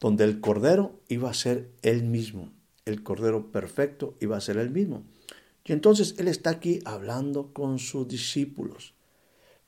donde 0.00 0.24
el 0.24 0.40
Cordero 0.40 1.00
iba 1.08 1.30
a 1.30 1.34
ser 1.34 1.70
él 1.82 2.04
mismo, 2.04 2.52
el 2.84 3.02
Cordero 3.02 3.50
perfecto 3.50 4.14
iba 4.20 4.36
a 4.36 4.40
ser 4.40 4.56
él 4.56 4.70
mismo. 4.70 5.02
Y 5.64 5.72
entonces 5.72 6.14
él 6.18 6.28
está 6.28 6.50
aquí 6.50 6.80
hablando 6.84 7.52
con 7.52 7.78
sus 7.78 8.08
discípulos. 8.08 8.94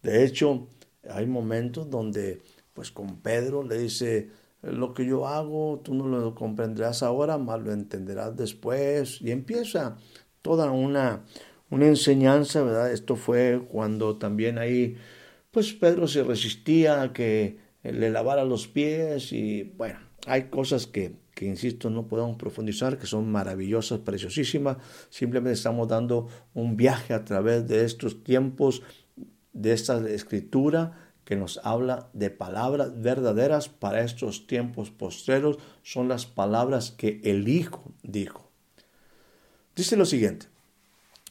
De 0.02 0.24
hecho, 0.24 0.68
hay 1.08 1.26
momentos 1.26 1.90
donde, 1.90 2.40
pues 2.72 2.90
con 2.90 3.18
Pedro 3.18 3.62
le 3.62 3.78
dice, 3.78 4.30
lo 4.62 4.94
que 4.94 5.04
yo 5.04 5.26
hago, 5.26 5.80
tú 5.82 5.94
no 5.94 6.06
lo 6.06 6.34
comprenderás 6.34 7.02
ahora, 7.02 7.38
más 7.38 7.60
lo 7.60 7.72
entenderás 7.72 8.36
después. 8.36 9.20
Y 9.20 9.30
empieza 9.30 9.96
toda 10.42 10.70
una, 10.70 11.24
una 11.70 11.86
enseñanza, 11.86 12.62
¿verdad? 12.62 12.92
Esto 12.92 13.16
fue 13.16 13.62
cuando 13.68 14.16
también 14.16 14.58
ahí, 14.58 14.96
pues 15.50 15.72
Pedro 15.72 16.08
se 16.08 16.22
resistía 16.24 17.02
a 17.02 17.12
que 17.12 17.58
le 17.82 18.10
lavara 18.10 18.44
los 18.44 18.68
pies 18.68 19.32
y 19.32 19.62
bueno, 19.76 19.98
hay 20.26 20.44
cosas 20.44 20.86
que, 20.86 21.14
que, 21.34 21.46
insisto, 21.46 21.88
no 21.88 22.06
podemos 22.06 22.36
profundizar, 22.36 22.98
que 22.98 23.06
son 23.06 23.30
maravillosas, 23.30 24.00
preciosísimas. 24.00 24.76
Simplemente 25.08 25.54
estamos 25.54 25.88
dando 25.88 26.28
un 26.54 26.76
viaje 26.76 27.14
a 27.14 27.24
través 27.24 27.66
de 27.66 27.84
estos 27.84 28.22
tiempos, 28.22 28.82
de 29.52 29.72
esta 29.72 30.06
escritura 30.10 31.10
que 31.24 31.36
nos 31.36 31.60
habla 31.62 32.10
de 32.12 32.30
palabras 32.30 33.00
verdaderas 33.00 33.68
para 33.68 34.02
estos 34.02 34.48
tiempos 34.48 34.90
postreros. 34.90 35.58
Son 35.82 36.08
las 36.08 36.26
palabras 36.26 36.90
que 36.90 37.20
el 37.22 37.48
Hijo 37.48 37.92
dijo. 38.02 38.50
Dice 39.76 39.96
lo 39.96 40.04
siguiente, 40.04 40.46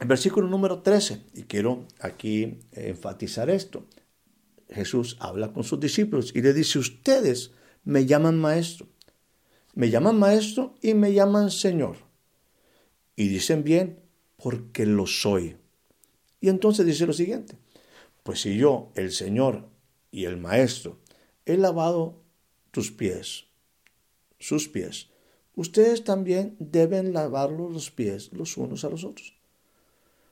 versículo 0.07 0.47
número 0.47 0.81
13, 0.81 1.25
y 1.33 1.43
quiero 1.43 1.85
aquí 1.99 2.59
enfatizar 2.71 3.49
esto. 3.49 3.85
Jesús 4.69 5.17
habla 5.19 5.51
con 5.51 5.63
sus 5.63 5.79
discípulos 5.79 6.31
y 6.33 6.41
le 6.41 6.53
dice, 6.53 6.79
ustedes 6.79 7.51
me 7.83 8.05
llaman 8.05 8.39
maestro. 8.39 8.87
Me 9.73 9.89
llaman 9.89 10.17
maestro 10.17 10.75
y 10.81 10.93
me 10.93 11.13
llaman 11.13 11.51
Señor. 11.51 11.97
Y 13.15 13.27
dicen 13.27 13.63
bien 13.63 13.99
porque 14.37 14.85
lo 14.85 15.05
soy. 15.05 15.57
Y 16.39 16.49
entonces 16.49 16.85
dice 16.85 17.05
lo 17.05 17.13
siguiente, 17.13 17.57
pues 18.23 18.41
si 18.41 18.57
yo, 18.57 18.91
el 18.95 19.11
Señor 19.11 19.69
y 20.11 20.25
el 20.25 20.37
Maestro, 20.37 20.99
he 21.45 21.57
lavado 21.57 22.21
tus 22.71 22.91
pies, 22.91 23.45
sus 24.39 24.69
pies, 24.69 25.09
ustedes 25.55 26.03
también 26.03 26.55
deben 26.59 27.13
lavar 27.13 27.51
los 27.51 27.91
pies 27.91 28.31
los 28.31 28.55
unos 28.57 28.85
a 28.85 28.89
los 28.89 29.03
otros. 29.03 29.38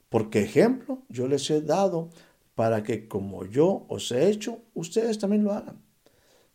Porque 0.09 0.41
ejemplo 0.41 1.03
yo 1.09 1.27
les 1.27 1.49
he 1.49 1.61
dado 1.61 2.09
para 2.55 2.83
que 2.83 3.07
como 3.07 3.45
yo 3.45 3.85
os 3.87 4.11
he 4.11 4.29
hecho, 4.29 4.61
ustedes 4.73 5.19
también 5.19 5.43
lo 5.43 5.53
hagan. 5.53 5.81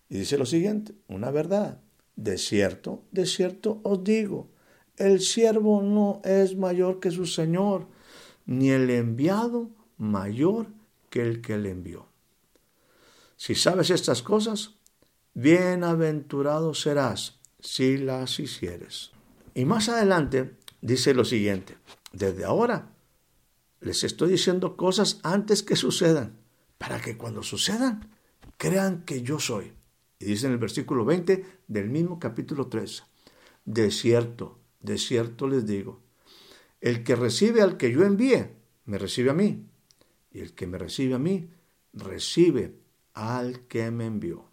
Y 0.09 0.19
dice 0.19 0.37
lo 0.37 0.47
siguiente, 0.47 0.95
una 1.09 1.31
verdad. 1.31 1.81
De 2.17 2.39
cierto, 2.39 3.05
de 3.13 3.25
cierto 3.25 3.81
os 3.85 4.05
digo, 4.05 4.51
el 4.97 5.21
siervo 5.21 5.83
no 5.83 6.21
es 6.25 6.57
mayor 6.57 7.01
que 7.01 7.11
su 7.11 7.27
Señor, 7.27 7.87
ni 8.45 8.71
el 8.71 8.91
enviado 8.91 9.71
mayor 9.97 10.67
que 11.09 11.23
el 11.23 11.41
que 11.41 11.57
le 11.57 11.71
envió. 11.71 12.07
Si 13.37 13.55
sabes 13.55 13.91
estas 13.91 14.23
cosas, 14.23 14.75
bienaventurado 15.35 16.75
serás 16.75 17.41
si 17.61 17.97
las 17.97 18.39
hicieres. 18.39 19.13
Y 19.55 19.65
más 19.65 19.89
adelante 19.89 20.57
dice 20.81 21.15
lo 21.15 21.25
siguiente, 21.25 21.77
desde 22.13 22.45
ahora 22.45 22.92
les 23.83 24.05
estoy 24.05 24.31
diciendo 24.31 24.77
cosas 24.77 25.21
antes 25.23 25.63
que 25.63 25.77
sucedan, 25.77 26.39
para 26.79 27.01
que 27.01 27.17
cuando 27.19 27.43
sucedan 27.43 28.09
crean 28.57 29.05
que 29.05 29.23
yo 29.23 29.39
soy. 29.39 29.73
Y 30.19 30.27
dice 30.27 30.47
en 30.47 30.53
el 30.53 30.59
versículo 30.59 31.05
20 31.05 31.45
del 31.67 31.91
mismo 31.91 32.19
capítulo 32.19 32.69
3, 32.69 33.03
de 33.65 33.91
cierto, 33.91 34.61
de 34.81 34.99
cierto 34.99 35.49
les 35.49 35.67
digo, 35.67 36.01
el 36.81 37.03
que 37.03 37.17
recibe 37.17 37.61
al 37.61 37.77
que 37.77 37.93
yo 37.93 38.05
envíe, 38.05 38.51
me 38.85 38.99
recibe 38.99 39.31
a 39.31 39.35
mí, 39.35 39.67
y 40.31 40.41
el 40.41 40.55
que 40.55 40.67
me 40.67 40.79
recibe 40.79 41.15
a 41.15 41.19
mí, 41.19 41.51
recibe 41.93 42.77
al 43.15 43.67
que 43.67 43.91
me 43.91 44.07
envió. 44.07 44.45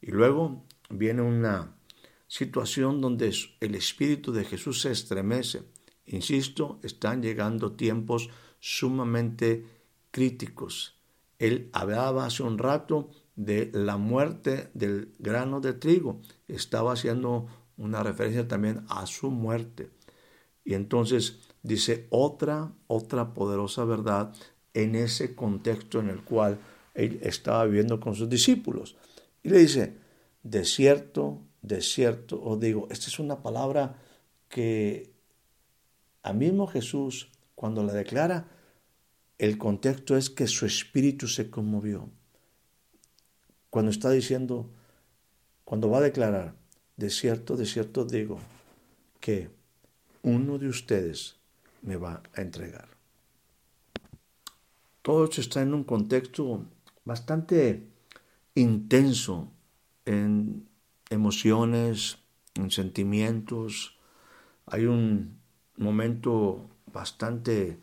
Y 0.00 0.10
luego 0.10 0.64
viene 0.90 1.22
una 1.22 1.76
situación 2.28 3.00
donde 3.00 3.34
el 3.60 3.74
Espíritu 3.74 4.32
de 4.32 4.44
Jesús 4.44 4.82
se 4.82 4.92
estremece. 4.92 5.62
Insisto, 6.06 6.78
están 6.82 7.22
llegando 7.22 7.72
tiempos 7.72 8.30
sumamente 8.60 9.64
críticos. 10.10 10.96
Él 11.38 11.68
hablaba 11.72 12.26
hace 12.26 12.42
un 12.42 12.58
rato 12.58 13.10
de 13.34 13.70
la 13.72 13.96
muerte 13.96 14.70
del 14.74 15.12
grano 15.18 15.60
de 15.60 15.74
trigo. 15.74 16.20
Estaba 16.48 16.92
haciendo 16.92 17.46
una 17.76 18.02
referencia 18.02 18.48
también 18.48 18.84
a 18.88 19.06
su 19.06 19.30
muerte. 19.30 19.90
Y 20.64 20.74
entonces 20.74 21.40
dice 21.62 22.06
otra, 22.10 22.72
otra 22.86 23.34
poderosa 23.34 23.84
verdad 23.84 24.34
en 24.74 24.94
ese 24.94 25.34
contexto 25.34 26.00
en 26.00 26.08
el 26.08 26.22
cual 26.22 26.58
él 26.94 27.18
estaba 27.22 27.64
viviendo 27.66 28.00
con 28.00 28.14
sus 28.14 28.28
discípulos. 28.28 28.96
Y 29.42 29.50
le 29.50 29.58
dice, 29.58 29.96
de 30.42 30.64
cierto, 30.64 31.42
de 31.62 31.82
cierto 31.82 32.42
os 32.42 32.58
digo, 32.58 32.88
esta 32.90 33.08
es 33.08 33.18
una 33.18 33.42
palabra 33.42 33.98
que 34.48 35.15
a 36.26 36.32
mismo 36.32 36.66
Jesús, 36.66 37.30
cuando 37.54 37.84
la 37.84 37.92
declara, 37.92 38.48
el 39.38 39.58
contexto 39.58 40.16
es 40.16 40.28
que 40.28 40.48
su 40.48 40.66
espíritu 40.66 41.28
se 41.28 41.50
conmovió. 41.50 42.10
Cuando 43.70 43.92
está 43.92 44.10
diciendo, 44.10 44.68
cuando 45.64 45.88
va 45.88 45.98
a 45.98 46.00
declarar, 46.00 46.56
de 46.96 47.10
cierto, 47.10 47.56
de 47.56 47.64
cierto 47.64 48.04
digo, 48.04 48.40
que 49.20 49.50
uno 50.22 50.58
de 50.58 50.66
ustedes 50.66 51.36
me 51.82 51.96
va 51.96 52.24
a 52.34 52.40
entregar. 52.40 52.88
Todo 55.02 55.26
esto 55.26 55.40
está 55.40 55.62
en 55.62 55.74
un 55.74 55.84
contexto 55.84 56.64
bastante 57.04 57.86
intenso 58.56 59.52
en 60.04 60.66
emociones, 61.08 62.18
en 62.54 62.72
sentimientos. 62.72 63.96
Hay 64.66 64.86
un 64.86 65.45
momento 65.78 66.68
bastante 66.92 67.78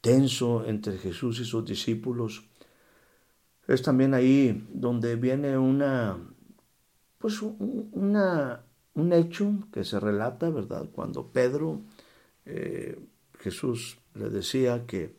tenso 0.00 0.64
entre 0.66 0.98
Jesús 0.98 1.40
y 1.40 1.44
sus 1.44 1.64
discípulos. 1.64 2.44
Es 3.66 3.82
también 3.82 4.14
ahí 4.14 4.66
donde 4.72 5.16
viene 5.16 5.58
una, 5.58 6.16
pues 7.18 7.42
un 7.42 9.12
hecho 9.12 9.58
que 9.72 9.84
se 9.84 10.00
relata, 10.00 10.50
¿verdad? 10.50 10.88
Cuando 10.92 11.28
Pedro, 11.28 11.82
eh, 12.46 12.98
Jesús 13.40 13.98
le 14.14 14.30
decía 14.30 14.86
que, 14.86 15.14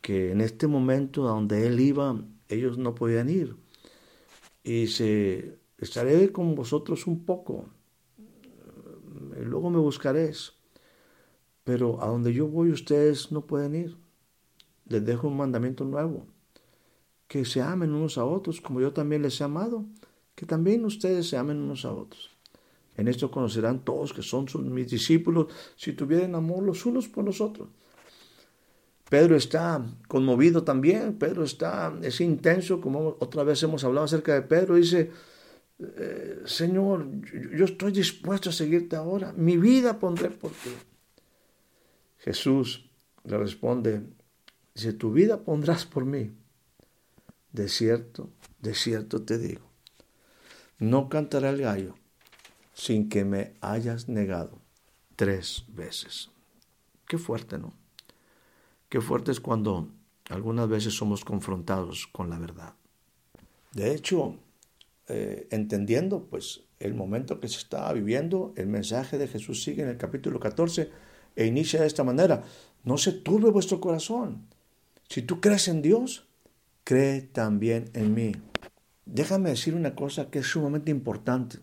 que 0.00 0.32
en 0.32 0.40
este 0.40 0.66
momento 0.66 1.28
a 1.28 1.32
donde 1.32 1.66
él 1.66 1.78
iba, 1.80 2.18
ellos 2.48 2.78
no 2.78 2.94
podían 2.94 3.28
ir. 3.28 3.56
Y 4.64 4.86
se, 4.88 5.58
estaré 5.78 6.32
con 6.32 6.54
vosotros 6.54 7.06
un 7.06 7.24
poco, 7.24 7.66
y 9.38 9.44
luego 9.44 9.70
me 9.70 9.78
buscaréis. 9.78 10.52
Pero 11.66 12.00
a 12.00 12.06
donde 12.06 12.32
yo 12.32 12.46
voy 12.46 12.70
ustedes 12.70 13.32
no 13.32 13.40
pueden 13.44 13.74
ir. 13.74 13.96
Les 14.86 15.04
dejo 15.04 15.26
un 15.26 15.36
mandamiento 15.36 15.84
nuevo. 15.84 16.24
Que 17.26 17.44
se 17.44 17.60
amen 17.60 17.92
unos 17.92 18.18
a 18.18 18.24
otros 18.24 18.60
como 18.60 18.80
yo 18.80 18.92
también 18.92 19.22
les 19.22 19.40
he 19.40 19.44
amado. 19.44 19.84
Que 20.36 20.46
también 20.46 20.84
ustedes 20.84 21.28
se 21.28 21.36
amen 21.36 21.58
unos 21.58 21.84
a 21.84 21.92
otros. 21.92 22.30
En 22.96 23.08
esto 23.08 23.32
conocerán 23.32 23.84
todos 23.84 24.12
que 24.12 24.22
son 24.22 24.46
mis 24.72 24.88
discípulos 24.88 25.48
si 25.74 25.92
tuvieran 25.92 26.36
amor 26.36 26.62
los 26.62 26.86
unos 26.86 27.08
por 27.08 27.24
los 27.24 27.40
otros. 27.40 27.68
Pedro 29.10 29.34
está 29.34 29.84
conmovido 30.06 30.62
también, 30.62 31.18
Pedro 31.18 31.42
está, 31.42 31.92
es 32.00 32.20
intenso, 32.20 32.80
como 32.80 33.16
otra 33.18 33.42
vez 33.42 33.60
hemos 33.64 33.82
hablado 33.82 34.04
acerca 34.04 34.34
de 34.34 34.42
Pedro, 34.42 34.76
dice, 34.76 35.10
eh, 35.80 36.42
Señor, 36.44 37.08
yo 37.56 37.64
estoy 37.64 37.90
dispuesto 37.90 38.50
a 38.50 38.52
seguirte 38.52 38.94
ahora, 38.94 39.32
mi 39.32 39.56
vida 39.56 39.98
pondré 39.98 40.30
por 40.30 40.52
ti. 40.52 40.70
Jesús 42.18 42.88
le 43.24 43.38
responde, 43.38 44.02
dice, 44.74 44.92
tu 44.92 45.12
vida 45.12 45.42
pondrás 45.42 45.86
por 45.86 46.04
mí. 46.04 46.32
De 47.52 47.68
cierto, 47.68 48.30
de 48.60 48.74
cierto 48.74 49.22
te 49.22 49.38
digo, 49.38 49.66
no 50.78 51.08
cantará 51.08 51.50
el 51.50 51.62
gallo 51.62 51.94
sin 52.74 53.08
que 53.08 53.24
me 53.24 53.54
hayas 53.60 54.08
negado 54.08 54.60
tres 55.16 55.64
veces. 55.68 56.30
Qué 57.08 57.16
fuerte, 57.16 57.58
¿no? 57.58 57.72
Qué 58.88 59.00
fuerte 59.00 59.32
es 59.32 59.40
cuando 59.40 59.88
algunas 60.28 60.68
veces 60.68 60.94
somos 60.94 61.24
confrontados 61.24 62.06
con 62.06 62.28
la 62.28 62.38
verdad. 62.38 62.74
De 63.72 63.94
hecho, 63.94 64.36
eh, 65.08 65.48
entendiendo 65.50 66.24
pues 66.24 66.62
el 66.78 66.94
momento 66.94 67.40
que 67.40 67.48
se 67.48 67.58
estaba 67.58 67.92
viviendo, 67.92 68.52
el 68.56 68.66
mensaje 68.66 69.18
de 69.18 69.28
Jesús 69.28 69.62
sigue 69.62 69.82
en 69.82 69.88
el 69.88 69.96
capítulo 69.96 70.38
14 70.38 70.90
e 71.36 71.46
inicia 71.46 71.80
de 71.80 71.86
esta 71.86 72.02
manera, 72.02 72.42
no 72.82 72.98
se 72.98 73.12
turbe 73.12 73.50
vuestro 73.50 73.80
corazón. 73.80 74.46
Si 75.08 75.22
tú 75.22 75.40
crees 75.40 75.68
en 75.68 75.82
Dios, 75.82 76.26
cree 76.82 77.20
también 77.20 77.90
en 77.94 78.14
mí. 78.14 78.32
Déjame 79.04 79.50
decir 79.50 79.74
una 79.74 79.94
cosa 79.94 80.30
que 80.30 80.40
es 80.40 80.46
sumamente 80.46 80.90
importante, 80.90 81.58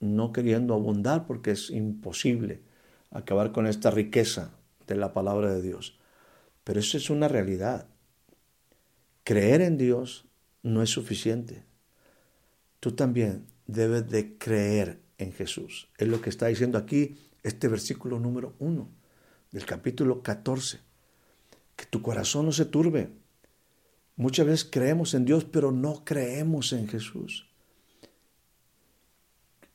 no 0.00 0.32
queriendo 0.32 0.72
abundar 0.74 1.26
porque 1.26 1.50
es 1.50 1.70
imposible 1.70 2.62
acabar 3.10 3.52
con 3.52 3.66
esta 3.66 3.90
riqueza 3.90 4.52
de 4.86 4.94
la 4.94 5.12
palabra 5.12 5.52
de 5.52 5.62
Dios. 5.62 5.98
Pero 6.64 6.80
eso 6.80 6.96
es 6.96 7.10
una 7.10 7.28
realidad. 7.28 7.88
Creer 9.24 9.62
en 9.62 9.76
Dios 9.76 10.26
no 10.62 10.82
es 10.82 10.90
suficiente. 10.90 11.64
Tú 12.80 12.92
también 12.92 13.46
debes 13.66 14.08
de 14.08 14.36
creer 14.38 15.00
en 15.18 15.32
Jesús. 15.32 15.88
Es 15.98 16.08
lo 16.08 16.20
que 16.20 16.30
está 16.30 16.46
diciendo 16.46 16.78
aquí 16.78 17.16
este 17.46 17.68
versículo 17.68 18.18
número 18.18 18.56
1 18.58 18.88
del 19.52 19.64
capítulo 19.64 20.20
14. 20.20 20.80
Que 21.76 21.86
tu 21.86 22.02
corazón 22.02 22.46
no 22.46 22.52
se 22.52 22.64
turbe. 22.64 23.12
Muchas 24.16 24.46
veces 24.46 24.68
creemos 24.68 25.14
en 25.14 25.24
Dios, 25.24 25.44
pero 25.44 25.70
no 25.70 26.04
creemos 26.04 26.72
en 26.72 26.88
Jesús. 26.88 27.48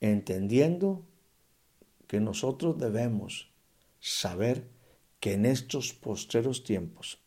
Entendiendo 0.01 1.05
que 2.07 2.19
nosotros 2.19 2.77
debemos 2.77 3.49
saber 4.01 4.67
que 5.21 5.33
en 5.33 5.45
estos 5.45 5.93
postreros 5.93 6.65
tiempos 6.65 7.19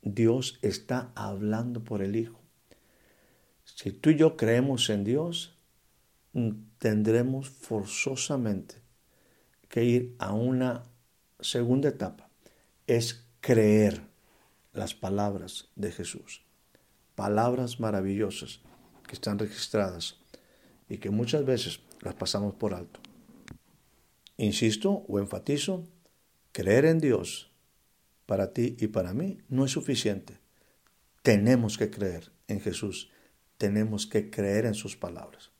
Dios 0.00 0.58
está 0.62 1.12
hablando 1.14 1.84
por 1.84 2.02
el 2.02 2.16
Hijo. 2.16 2.40
Si 3.62 3.92
tú 3.92 4.10
y 4.10 4.16
yo 4.16 4.36
creemos 4.36 4.90
en 4.90 5.04
Dios, 5.04 5.56
tendremos 6.78 7.48
forzosamente 7.48 8.81
que 9.72 9.84
ir 9.84 10.14
a 10.18 10.34
una 10.34 10.82
segunda 11.40 11.88
etapa, 11.88 12.28
es 12.86 13.24
creer 13.40 14.02
las 14.74 14.94
palabras 14.94 15.70
de 15.76 15.90
Jesús. 15.90 16.42
Palabras 17.14 17.80
maravillosas 17.80 18.60
que 19.08 19.14
están 19.14 19.38
registradas 19.38 20.18
y 20.90 20.98
que 20.98 21.08
muchas 21.08 21.46
veces 21.46 21.80
las 22.02 22.14
pasamos 22.14 22.54
por 22.54 22.74
alto. 22.74 23.00
Insisto 24.36 25.06
o 25.08 25.18
enfatizo, 25.18 25.88
creer 26.52 26.84
en 26.84 26.98
Dios 26.98 27.50
para 28.26 28.52
ti 28.52 28.76
y 28.78 28.88
para 28.88 29.14
mí 29.14 29.38
no 29.48 29.64
es 29.64 29.70
suficiente. 29.70 30.38
Tenemos 31.22 31.78
que 31.78 31.90
creer 31.90 32.30
en 32.46 32.60
Jesús, 32.60 33.10
tenemos 33.56 34.06
que 34.06 34.28
creer 34.28 34.66
en 34.66 34.74
sus 34.74 34.98
palabras. 34.98 35.50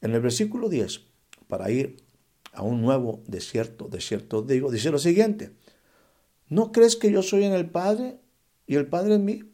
En 0.00 0.12
el 0.12 0.20
versículo 0.20 0.68
10, 0.68 1.02
para 1.46 1.70
ir 1.70 2.09
a 2.52 2.62
un 2.62 2.80
nuevo 2.82 3.22
desierto, 3.26 3.88
desierto 3.88 4.42
digo, 4.42 4.70
dice 4.70 4.90
lo 4.90 4.98
siguiente, 4.98 5.52
¿no 6.48 6.72
crees 6.72 6.96
que 6.96 7.12
yo 7.12 7.22
soy 7.22 7.44
en 7.44 7.52
el 7.52 7.68
Padre 7.68 8.18
y 8.66 8.76
el 8.76 8.86
Padre 8.86 9.14
en 9.14 9.24
mí? 9.24 9.44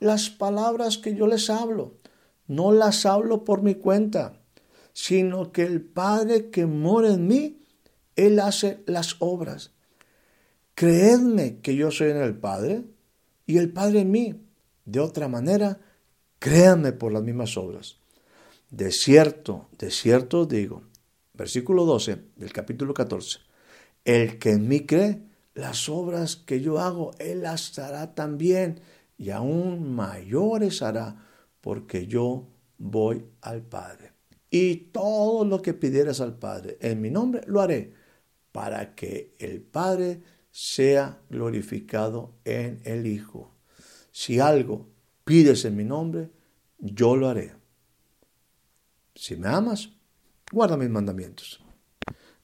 Las 0.00 0.30
palabras 0.30 0.98
que 0.98 1.14
yo 1.14 1.26
les 1.26 1.50
hablo, 1.50 1.94
no 2.46 2.72
las 2.72 3.04
hablo 3.04 3.44
por 3.44 3.62
mi 3.62 3.74
cuenta, 3.74 4.40
sino 4.92 5.52
que 5.52 5.62
el 5.62 5.80
Padre 5.82 6.50
que 6.50 6.66
mora 6.66 7.12
en 7.12 7.26
mí, 7.26 7.62
Él 8.16 8.40
hace 8.40 8.82
las 8.86 9.16
obras. 9.20 9.72
Creedme 10.74 11.58
que 11.60 11.76
yo 11.76 11.90
soy 11.90 12.10
en 12.10 12.18
el 12.18 12.36
Padre 12.36 12.84
y 13.46 13.58
el 13.58 13.72
Padre 13.72 14.00
en 14.00 14.10
mí. 14.10 14.40
De 14.84 15.00
otra 15.00 15.28
manera, 15.28 15.80
créanme 16.38 16.92
por 16.92 17.12
las 17.12 17.22
mismas 17.22 17.56
obras. 17.56 17.96
De 18.70 18.92
cierto, 18.92 19.68
de 19.78 19.90
cierto 19.90 20.46
digo, 20.46 20.82
versículo 21.38 21.84
12 21.84 22.32
del 22.36 22.52
capítulo 22.52 22.92
14, 22.92 23.38
el 24.04 24.38
que 24.38 24.50
en 24.50 24.68
mí 24.68 24.84
cree, 24.84 25.22
las 25.54 25.88
obras 25.88 26.36
que 26.36 26.60
yo 26.60 26.80
hago, 26.80 27.12
él 27.18 27.42
las 27.42 27.78
hará 27.78 28.14
también 28.14 28.80
y 29.16 29.30
aún 29.30 29.94
mayores 29.94 30.82
hará, 30.82 31.24
porque 31.60 32.06
yo 32.06 32.48
voy 32.76 33.24
al 33.40 33.62
Padre. 33.62 34.12
Y 34.50 34.76
todo 34.92 35.44
lo 35.44 35.62
que 35.62 35.74
pidieras 35.74 36.20
al 36.20 36.38
Padre 36.38 36.76
en 36.80 37.00
mi 37.00 37.10
nombre, 37.10 37.42
lo 37.46 37.60
haré, 37.60 37.94
para 38.50 38.94
que 38.94 39.36
el 39.38 39.62
Padre 39.62 40.22
sea 40.50 41.20
glorificado 41.30 42.34
en 42.44 42.80
el 42.84 43.06
Hijo. 43.06 43.54
Si 44.10 44.40
algo 44.40 44.88
pides 45.24 45.64
en 45.64 45.76
mi 45.76 45.84
nombre, 45.84 46.30
yo 46.78 47.14
lo 47.16 47.28
haré. 47.28 47.54
Si 49.14 49.36
me 49.36 49.48
amas, 49.48 49.97
guarda 50.52 50.76
mis 50.76 50.90
mandamientos. 50.90 51.60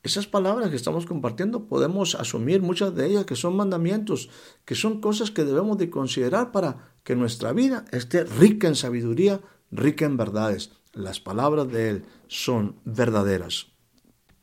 Esas 0.04 0.26
palabras 0.26 0.68
que 0.68 0.76
estamos 0.76 1.06
compartiendo 1.06 1.66
podemos 1.66 2.14
asumir 2.14 2.60
muchas 2.60 2.94
de 2.94 3.06
ellas 3.06 3.24
que 3.24 3.36
son 3.36 3.56
mandamientos, 3.56 4.28
que 4.66 4.74
son 4.74 5.00
cosas 5.00 5.30
que 5.30 5.44
debemos 5.44 5.78
de 5.78 5.88
considerar 5.88 6.52
para 6.52 6.94
que 7.02 7.16
nuestra 7.16 7.54
vida 7.54 7.86
esté 7.90 8.24
rica 8.24 8.68
en 8.68 8.76
sabiduría, 8.76 9.40
rica 9.70 10.04
en 10.04 10.18
verdades. 10.18 10.72
Las 10.92 11.20
palabras 11.20 11.68
de 11.72 11.88
Él 11.88 12.04
son 12.28 12.76
verdaderas. 12.84 13.68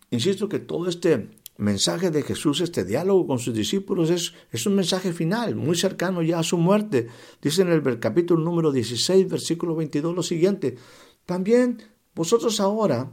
Insisto 0.10 0.50
que 0.50 0.58
todo 0.58 0.90
este 0.90 1.30
mensaje 1.58 2.10
de 2.10 2.24
Jesús, 2.24 2.60
este 2.62 2.84
diálogo 2.84 3.28
con 3.28 3.38
sus 3.38 3.54
discípulos, 3.54 4.10
es, 4.10 4.34
es 4.50 4.66
un 4.66 4.74
mensaje 4.74 5.14
final, 5.14 5.56
muy 5.56 5.78
cercano 5.78 6.24
ya 6.24 6.40
a 6.40 6.44
su 6.44 6.58
muerte. 6.58 7.08
Dice 7.40 7.62
en 7.62 7.72
el 7.72 8.00
capítulo 8.00 8.44
número 8.44 8.72
16, 8.72 9.30
versículo 9.30 9.76
22 9.76 10.16
lo 10.16 10.24
siguiente, 10.24 10.76
también 11.28 11.84
vosotros 12.16 12.60
ahora 12.60 13.12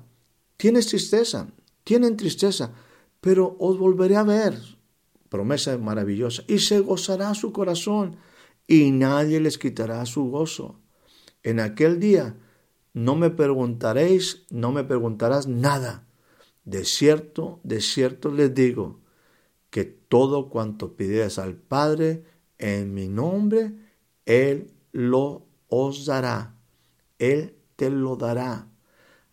tienes 0.59 0.89
tristeza, 0.89 1.49
tienen 1.85 2.19
tristeza, 2.19 2.75
pero 3.23 3.57
os 3.59 3.79
volveré 3.79 4.17
a 4.17 4.25
ver. 4.25 4.61
Promesa 5.31 5.77
maravillosa. 5.79 6.43
Y 6.47 6.59
se 6.59 6.81
gozará 6.81 7.35
su 7.35 7.53
corazón 7.53 8.17
y 8.67 8.91
nadie 8.91 9.41
les 9.41 9.57
quitará 9.57 10.05
su 10.05 10.25
gozo. 10.31 10.79
En 11.43 11.61
aquel 11.61 11.99
día 11.99 12.37
no 12.93 13.17
me 13.17 13.31
preguntaréis, 13.31 14.45
no 14.51 14.73
me 14.73 14.85
preguntarás 14.85 15.47
nada. 15.47 16.07
De 16.65 16.85
cierto, 16.85 17.61
de 17.63 17.81
cierto 17.81 18.31
les 18.31 18.55
digo, 18.55 19.01
que 19.71 19.85
todo 19.85 20.49
cuanto 20.49 20.97
pides 20.97 21.39
al 21.39 21.55
Padre 21.55 22.25
en 22.59 22.93
mi 22.93 23.09
nombre, 23.09 23.73
Él 24.27 24.73
lo 24.93 25.47
os 25.69 26.07
dará. 26.07 26.57
Él 27.19 27.57
te 27.77 27.91
lo 27.91 28.17
dará. 28.17 28.69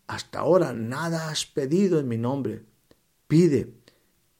Hasta 0.06 0.40
ahora 0.40 0.72
nada 0.72 1.30
has 1.30 1.46
pedido 1.46 1.98
en 1.98 2.08
mi 2.08 2.16
nombre. 2.16 2.62
Pide 3.26 3.72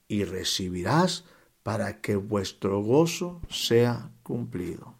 y 0.08 0.24
recibirás 0.24 1.24
para 1.62 2.00
que 2.00 2.14
vuestro 2.16 2.80
gozo 2.80 3.40
sea 3.50 4.10
cumplido. 4.22 4.94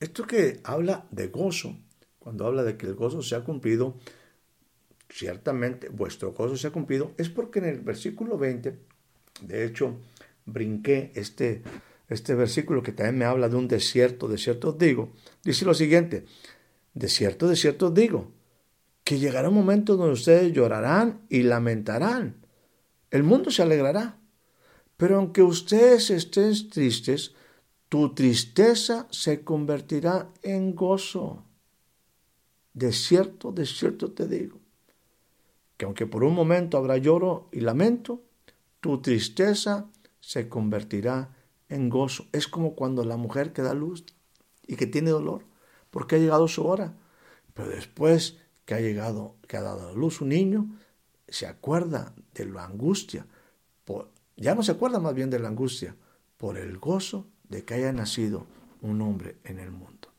Esto 0.00 0.26
que 0.26 0.60
habla 0.64 1.06
de 1.10 1.28
gozo, 1.28 1.76
cuando 2.18 2.46
habla 2.46 2.64
de 2.64 2.76
que 2.76 2.86
el 2.86 2.94
gozo 2.94 3.22
sea 3.22 3.44
cumplido, 3.44 3.96
ciertamente 5.08 5.88
vuestro 5.88 6.32
gozo 6.32 6.56
sea 6.56 6.70
cumplido, 6.70 7.12
es 7.16 7.28
porque 7.30 7.60
en 7.60 7.66
el 7.66 7.80
versículo 7.80 8.36
20, 8.36 8.76
de 9.42 9.64
hecho, 9.64 10.00
brinqué 10.44 11.12
este, 11.14 11.62
este 12.08 12.34
versículo 12.34 12.82
que 12.82 12.92
también 12.92 13.18
me 13.18 13.24
habla 13.24 13.48
de 13.48 13.56
un 13.56 13.68
desierto, 13.68 14.28
desierto 14.28 14.70
os 14.70 14.78
digo, 14.78 15.12
dice 15.44 15.64
lo 15.64 15.74
siguiente, 15.74 16.24
desierto, 16.92 17.48
desierto 17.48 17.86
os 17.86 17.94
digo, 17.94 18.32
que 19.06 19.20
llegará 19.20 19.50
un 19.50 19.54
momento 19.54 19.96
donde 19.96 20.14
ustedes 20.14 20.52
llorarán 20.52 21.24
y 21.28 21.44
lamentarán. 21.44 22.44
El 23.12 23.22
mundo 23.22 23.52
se 23.52 23.62
alegrará. 23.62 24.18
Pero 24.96 25.18
aunque 25.18 25.44
ustedes 25.44 26.10
estén 26.10 26.68
tristes, 26.70 27.32
tu 27.88 28.14
tristeza 28.16 29.06
se 29.12 29.44
convertirá 29.44 30.32
en 30.42 30.74
gozo. 30.74 31.44
De 32.74 32.92
cierto, 32.92 33.52
de 33.52 33.64
cierto 33.64 34.10
te 34.10 34.26
digo, 34.26 34.58
que 35.76 35.84
aunque 35.84 36.08
por 36.08 36.24
un 36.24 36.34
momento 36.34 36.76
habrá 36.76 36.96
lloro 36.96 37.48
y 37.52 37.60
lamento, 37.60 38.24
tu 38.80 39.00
tristeza 39.00 39.88
se 40.18 40.48
convertirá 40.48 41.32
en 41.68 41.90
gozo. 41.90 42.26
Es 42.32 42.48
como 42.48 42.74
cuando 42.74 43.04
la 43.04 43.16
mujer 43.16 43.52
que 43.52 43.62
da 43.62 43.72
luz 43.72 44.04
y 44.66 44.74
que 44.74 44.88
tiene 44.88 45.10
dolor, 45.10 45.44
porque 45.90 46.16
ha 46.16 46.18
llegado 46.18 46.48
su 46.48 46.66
hora. 46.66 46.96
Pero 47.54 47.68
después 47.68 48.38
que 48.66 48.74
ha 48.74 48.80
llegado, 48.80 49.36
que 49.48 49.56
ha 49.56 49.62
dado 49.62 49.88
a 49.88 49.92
luz 49.92 50.20
un 50.20 50.28
niño, 50.28 50.78
se 51.28 51.46
acuerda 51.46 52.14
de 52.34 52.44
la 52.44 52.64
angustia, 52.64 53.26
ya 54.36 54.54
no 54.54 54.62
se 54.62 54.72
acuerda 54.72 55.00
más 55.00 55.14
bien 55.14 55.30
de 55.30 55.38
la 55.38 55.48
angustia, 55.48 55.96
por 56.36 56.58
el 56.58 56.76
gozo 56.78 57.26
de 57.48 57.64
que 57.64 57.74
haya 57.74 57.92
nacido 57.92 58.46
un 58.82 59.00
hombre 59.00 59.38
en 59.44 59.58
el 59.58 59.70
mundo. 59.70 60.12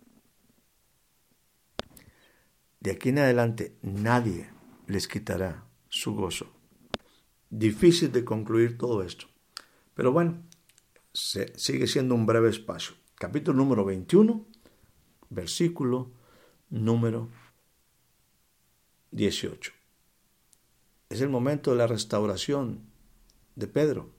De 2.79 2.91
aquí 2.91 3.09
en 3.09 3.19
adelante 3.19 3.77
nadie 3.83 4.49
les 4.87 5.07
quitará 5.07 5.65
su 5.89 6.15
gozo. 6.15 6.47
Difícil 7.49 8.11
de 8.11 8.25
concluir 8.25 8.77
todo 8.77 9.03
esto. 9.03 9.27
Pero 9.93 10.11
bueno, 10.11 10.41
sigue 11.13 11.87
siendo 11.87 12.15
un 12.15 12.25
breve 12.25 12.49
espacio. 12.49 12.95
Capítulo 13.15 13.57
número 13.57 13.83
21, 13.85 14.45
versículo 15.29 16.11
número 16.69 17.29
18. 19.17 19.73
Es 21.09 21.21
el 21.21 21.29
momento 21.29 21.71
de 21.71 21.77
la 21.77 21.87
restauración 21.87 22.83
de 23.55 23.67
Pedro. 23.67 24.11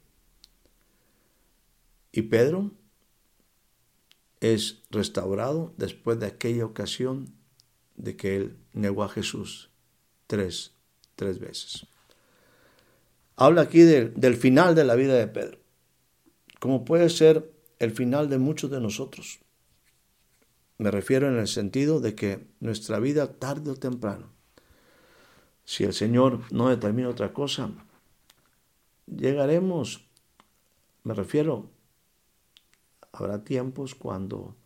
Y 2.13 2.23
Pedro 2.23 2.73
es 4.41 4.83
restaurado 4.91 5.73
después 5.77 6.19
de 6.19 6.27
aquella 6.27 6.65
ocasión 6.65 7.33
de 7.97 8.17
que 8.17 8.37
él 8.37 8.57
negó 8.73 9.05
a 9.05 9.09
Jesús 9.09 9.71
tres, 10.27 10.75
tres 11.15 11.39
veces. 11.39 11.87
Habla 13.37 13.63
aquí 13.63 13.83
del 13.83 14.37
final 14.37 14.75
de 14.75 14.85
la 14.85 14.97
vida 14.97 15.15
de 15.15 15.29
Pedro, 15.29 15.59
como 16.59 16.85
puede 16.85 17.09
ser 17.09 17.53
el 17.79 17.93
final 17.93 18.29
de 18.29 18.39
muchos 18.39 18.71
de 18.71 18.81
nosotros. 18.81 19.39
Me 20.77 20.91
refiero 20.91 21.29
en 21.29 21.39
el 21.39 21.47
sentido 21.47 22.01
de 22.01 22.17
que 22.17 22.49
nuestra 22.59 22.99
vida 22.99 23.33
tarde 23.35 23.71
o 23.71 23.77
temprano 23.77 24.38
si 25.69 25.85
el 25.85 25.93
Señor 25.93 26.41
no 26.51 26.71
determina 26.71 27.11
otra 27.11 27.35
cosa, 27.35 27.71
llegaremos, 29.05 30.09
me 31.05 31.13
refiero, 31.13 31.69
habrá 33.13 33.45
tiempos 33.45 33.95
cuando 33.95 34.57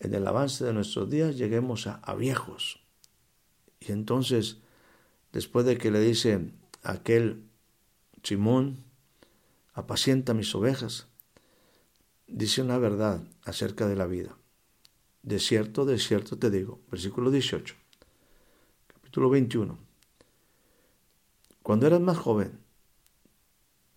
en 0.00 0.12
el 0.12 0.26
avance 0.26 0.66
de 0.66 0.74
nuestros 0.74 1.08
días 1.08 1.38
lleguemos 1.38 1.86
a, 1.86 2.14
viejos. 2.14 2.84
Y 3.80 3.92
entonces, 3.92 4.58
después 5.32 5.64
de 5.64 5.78
que 5.78 5.90
le 5.90 6.00
dice 6.00 6.50
aquel 6.82 7.42
Simón, 8.22 8.84
apacienta 9.72 10.34
mis 10.34 10.54
ovejas, 10.54 11.06
dice 12.26 12.60
una 12.60 12.76
verdad 12.76 13.22
acerca 13.44 13.86
de 13.86 13.96
la 13.96 14.04
vida. 14.04 14.36
De 15.22 15.38
cierto, 15.38 15.86
de 15.86 15.98
cierto 15.98 16.38
te 16.38 16.50
digo, 16.50 16.82
versículo 16.90 17.30
18 17.30 17.81
capítulo 19.12 19.28
21. 19.28 19.78
Cuando 21.62 21.86
eras 21.86 22.00
más 22.00 22.16
joven, 22.16 22.60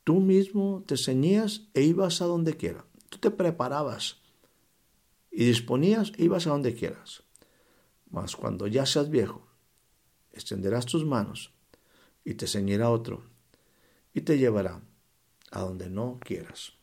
tú 0.04 0.20
mismo 0.20 0.84
te 0.86 0.98
ceñías 0.98 1.70
e 1.74 1.84
ibas 1.84 2.22
a 2.22 2.26
donde 2.26 2.58
quiera. 2.58 2.84
Tú 3.08 3.20
te 3.20 3.32
preparabas 3.32 4.18
y 5.32 5.46
disponías 5.46 6.12
e 6.18 6.26
ibas 6.26 6.48
a 6.48 6.50
donde 6.50 6.76
quieras. 6.76 7.24
Mas 8.12 8.36
cuando 8.36 8.68
ya 8.68 8.86
seas 8.86 9.10
viejo, 9.10 9.48
extenderás 10.34 10.86
tus 10.86 11.06
manos 11.06 11.54
y 12.26 12.34
te 12.34 12.46
ceñirá 12.46 12.90
otro 12.90 13.24
y 14.14 14.20
te 14.20 14.38
llevará 14.38 14.82
a 15.50 15.62
donde 15.62 15.90
no 15.90 16.20
quieras. 16.20 16.74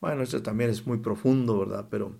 Bueno, 0.00 0.22
esto 0.22 0.44
también 0.44 0.70
es 0.70 0.86
muy 0.86 0.98
profundo, 0.98 1.58
¿verdad? 1.58 1.88
Pero 1.90 2.14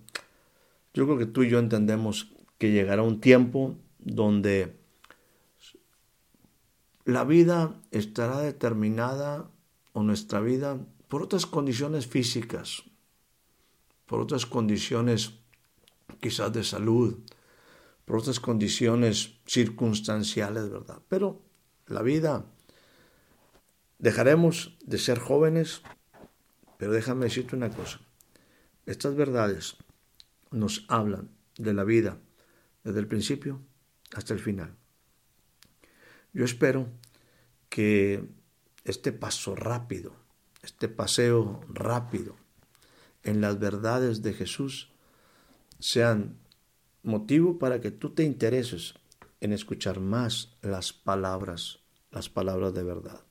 yo 0.93 1.05
creo 1.05 1.17
que 1.17 1.27
tú 1.27 1.43
y 1.43 1.49
yo 1.49 1.59
entendemos 1.59 2.35
que 2.57 2.73
llegará 2.73 3.03
un 3.03 3.21
tiempo 3.21 3.77
donde 3.99 4.82
la 7.05 7.23
vida 7.23 7.79
estará 7.91 8.39
determinada, 8.39 9.49
o 9.93 10.01
nuestra 10.03 10.39
vida, 10.39 10.79
por 11.07 11.21
otras 11.21 11.45
condiciones 11.45 12.07
físicas, 12.07 12.83
por 14.07 14.19
otras 14.19 14.45
condiciones 14.45 15.33
quizás 16.19 16.51
de 16.51 16.63
salud, 16.63 17.19
por 18.05 18.17
otras 18.17 18.39
condiciones 18.39 19.35
circunstanciales, 19.45 20.69
¿verdad? 20.69 20.99
Pero 21.07 21.41
la 21.87 22.01
vida, 22.01 22.45
dejaremos 23.99 24.77
de 24.85 24.97
ser 24.97 25.19
jóvenes, 25.19 25.81
pero 26.77 26.91
déjame 26.91 27.25
decirte 27.25 27.55
una 27.55 27.69
cosa, 27.69 27.99
estas 28.85 29.15
verdades 29.15 29.77
nos 30.51 30.85
hablan 30.87 31.29
de 31.57 31.73
la 31.73 31.83
vida 31.83 32.17
desde 32.83 32.99
el 32.99 33.07
principio 33.07 33.61
hasta 34.13 34.33
el 34.33 34.39
final. 34.39 34.75
Yo 36.33 36.45
espero 36.45 36.87
que 37.69 38.27
este 38.83 39.11
paso 39.11 39.55
rápido, 39.55 40.15
este 40.63 40.89
paseo 40.89 41.61
rápido 41.69 42.35
en 43.23 43.39
las 43.39 43.59
verdades 43.59 44.21
de 44.21 44.33
Jesús 44.33 44.91
sean 45.79 46.37
motivo 47.03 47.59
para 47.59 47.81
que 47.81 47.91
tú 47.91 48.09
te 48.11 48.23
intereses 48.23 48.95
en 49.41 49.53
escuchar 49.53 49.99
más 49.99 50.57
las 50.61 50.91
palabras, 50.91 51.79
las 52.11 52.29
palabras 52.29 52.73
de 52.73 52.83
verdad. 52.83 53.21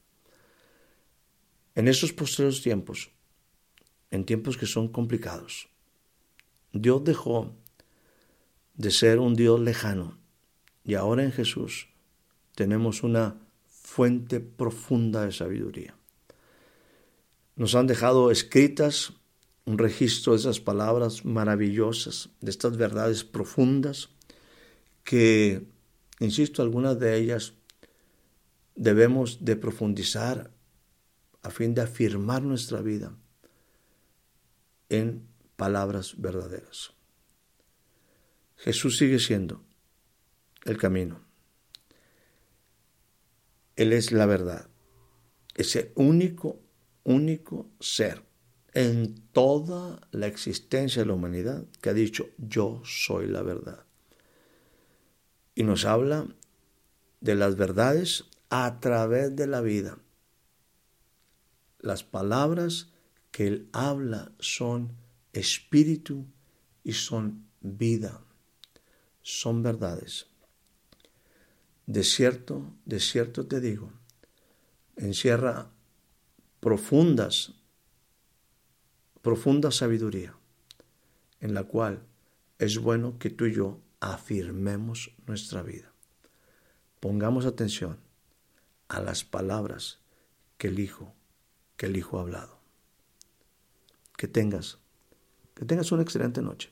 En 1.74 1.88
esos 1.88 2.12
posteriores 2.12 2.62
tiempos, 2.62 3.10
en 4.10 4.24
tiempos 4.24 4.56
que 4.56 4.66
son 4.66 4.88
complicados, 4.88 5.68
Dios 6.72 7.02
dejó 7.02 7.54
de 8.74 8.90
ser 8.90 9.18
un 9.18 9.34
Dios 9.34 9.60
lejano 9.60 10.18
y 10.84 10.94
ahora 10.94 11.24
en 11.24 11.32
Jesús 11.32 11.91
tenemos 12.54 13.02
una 13.02 13.36
fuente 13.66 14.40
profunda 14.40 15.24
de 15.24 15.32
sabiduría. 15.32 15.94
Nos 17.56 17.74
han 17.74 17.86
dejado 17.86 18.30
escritas 18.30 19.12
un 19.64 19.78
registro 19.78 20.32
de 20.32 20.40
esas 20.40 20.60
palabras 20.60 21.24
maravillosas, 21.24 22.30
de 22.40 22.50
estas 22.50 22.76
verdades 22.76 23.24
profundas, 23.24 24.08
que, 25.04 25.66
insisto, 26.20 26.62
algunas 26.62 26.98
de 26.98 27.16
ellas 27.16 27.54
debemos 28.74 29.44
de 29.44 29.56
profundizar 29.56 30.50
a 31.42 31.50
fin 31.50 31.74
de 31.74 31.82
afirmar 31.82 32.42
nuestra 32.42 32.80
vida 32.80 33.14
en 34.88 35.26
palabras 35.56 36.20
verdaderas. 36.20 36.92
Jesús 38.56 38.96
sigue 38.96 39.18
siendo 39.18 39.62
el 40.64 40.76
camino. 40.78 41.31
Él 43.76 43.92
es 43.92 44.12
la 44.12 44.26
verdad. 44.26 44.68
Ese 45.54 45.92
único, 45.94 46.60
único 47.04 47.70
ser 47.80 48.22
en 48.74 49.14
toda 49.32 50.00
la 50.10 50.26
existencia 50.26 51.02
de 51.02 51.06
la 51.06 51.14
humanidad 51.14 51.64
que 51.80 51.90
ha 51.90 51.94
dicho 51.94 52.30
yo 52.38 52.82
soy 52.84 53.26
la 53.26 53.42
verdad. 53.42 53.84
Y 55.54 55.64
nos 55.64 55.84
habla 55.84 56.26
de 57.20 57.34
las 57.34 57.56
verdades 57.56 58.24
a 58.48 58.80
través 58.80 59.36
de 59.36 59.46
la 59.46 59.60
vida. 59.60 59.98
Las 61.78 62.04
palabras 62.04 62.92
que 63.30 63.46
Él 63.46 63.68
habla 63.72 64.32
son 64.38 64.96
espíritu 65.32 66.26
y 66.84 66.92
son 66.92 67.46
vida, 67.60 68.24
son 69.22 69.62
verdades. 69.62 70.31
De 71.92 72.04
cierto, 72.04 72.72
de 72.86 73.00
cierto 73.00 73.46
te 73.46 73.60
digo, 73.60 73.92
encierra 74.96 75.72
profundas, 76.58 77.52
profunda 79.20 79.70
sabiduría, 79.70 80.34
en 81.40 81.52
la 81.52 81.64
cual 81.64 82.02
es 82.58 82.78
bueno 82.78 83.18
que 83.18 83.28
tú 83.28 83.44
y 83.44 83.52
yo 83.52 83.78
afirmemos 84.00 85.14
nuestra 85.26 85.62
vida. 85.62 85.92
Pongamos 86.98 87.44
atención 87.44 87.98
a 88.88 89.02
las 89.02 89.22
palabras 89.22 89.98
que 90.56 90.68
el 90.68 90.78
Hijo, 90.78 91.12
que 91.76 91.84
el 91.84 91.96
Hijo 91.98 92.16
ha 92.16 92.22
hablado. 92.22 92.58
Que 94.16 94.28
tengas, 94.28 94.78
que 95.54 95.66
tengas 95.66 95.92
una 95.92 96.00
excelente 96.00 96.40
noche, 96.40 96.70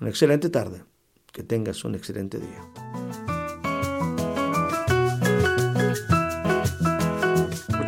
una 0.00 0.10
excelente 0.10 0.50
tarde, 0.50 0.82
que 1.30 1.44
tengas 1.44 1.84
un 1.84 1.94
excelente 1.94 2.40
día. 2.40 3.21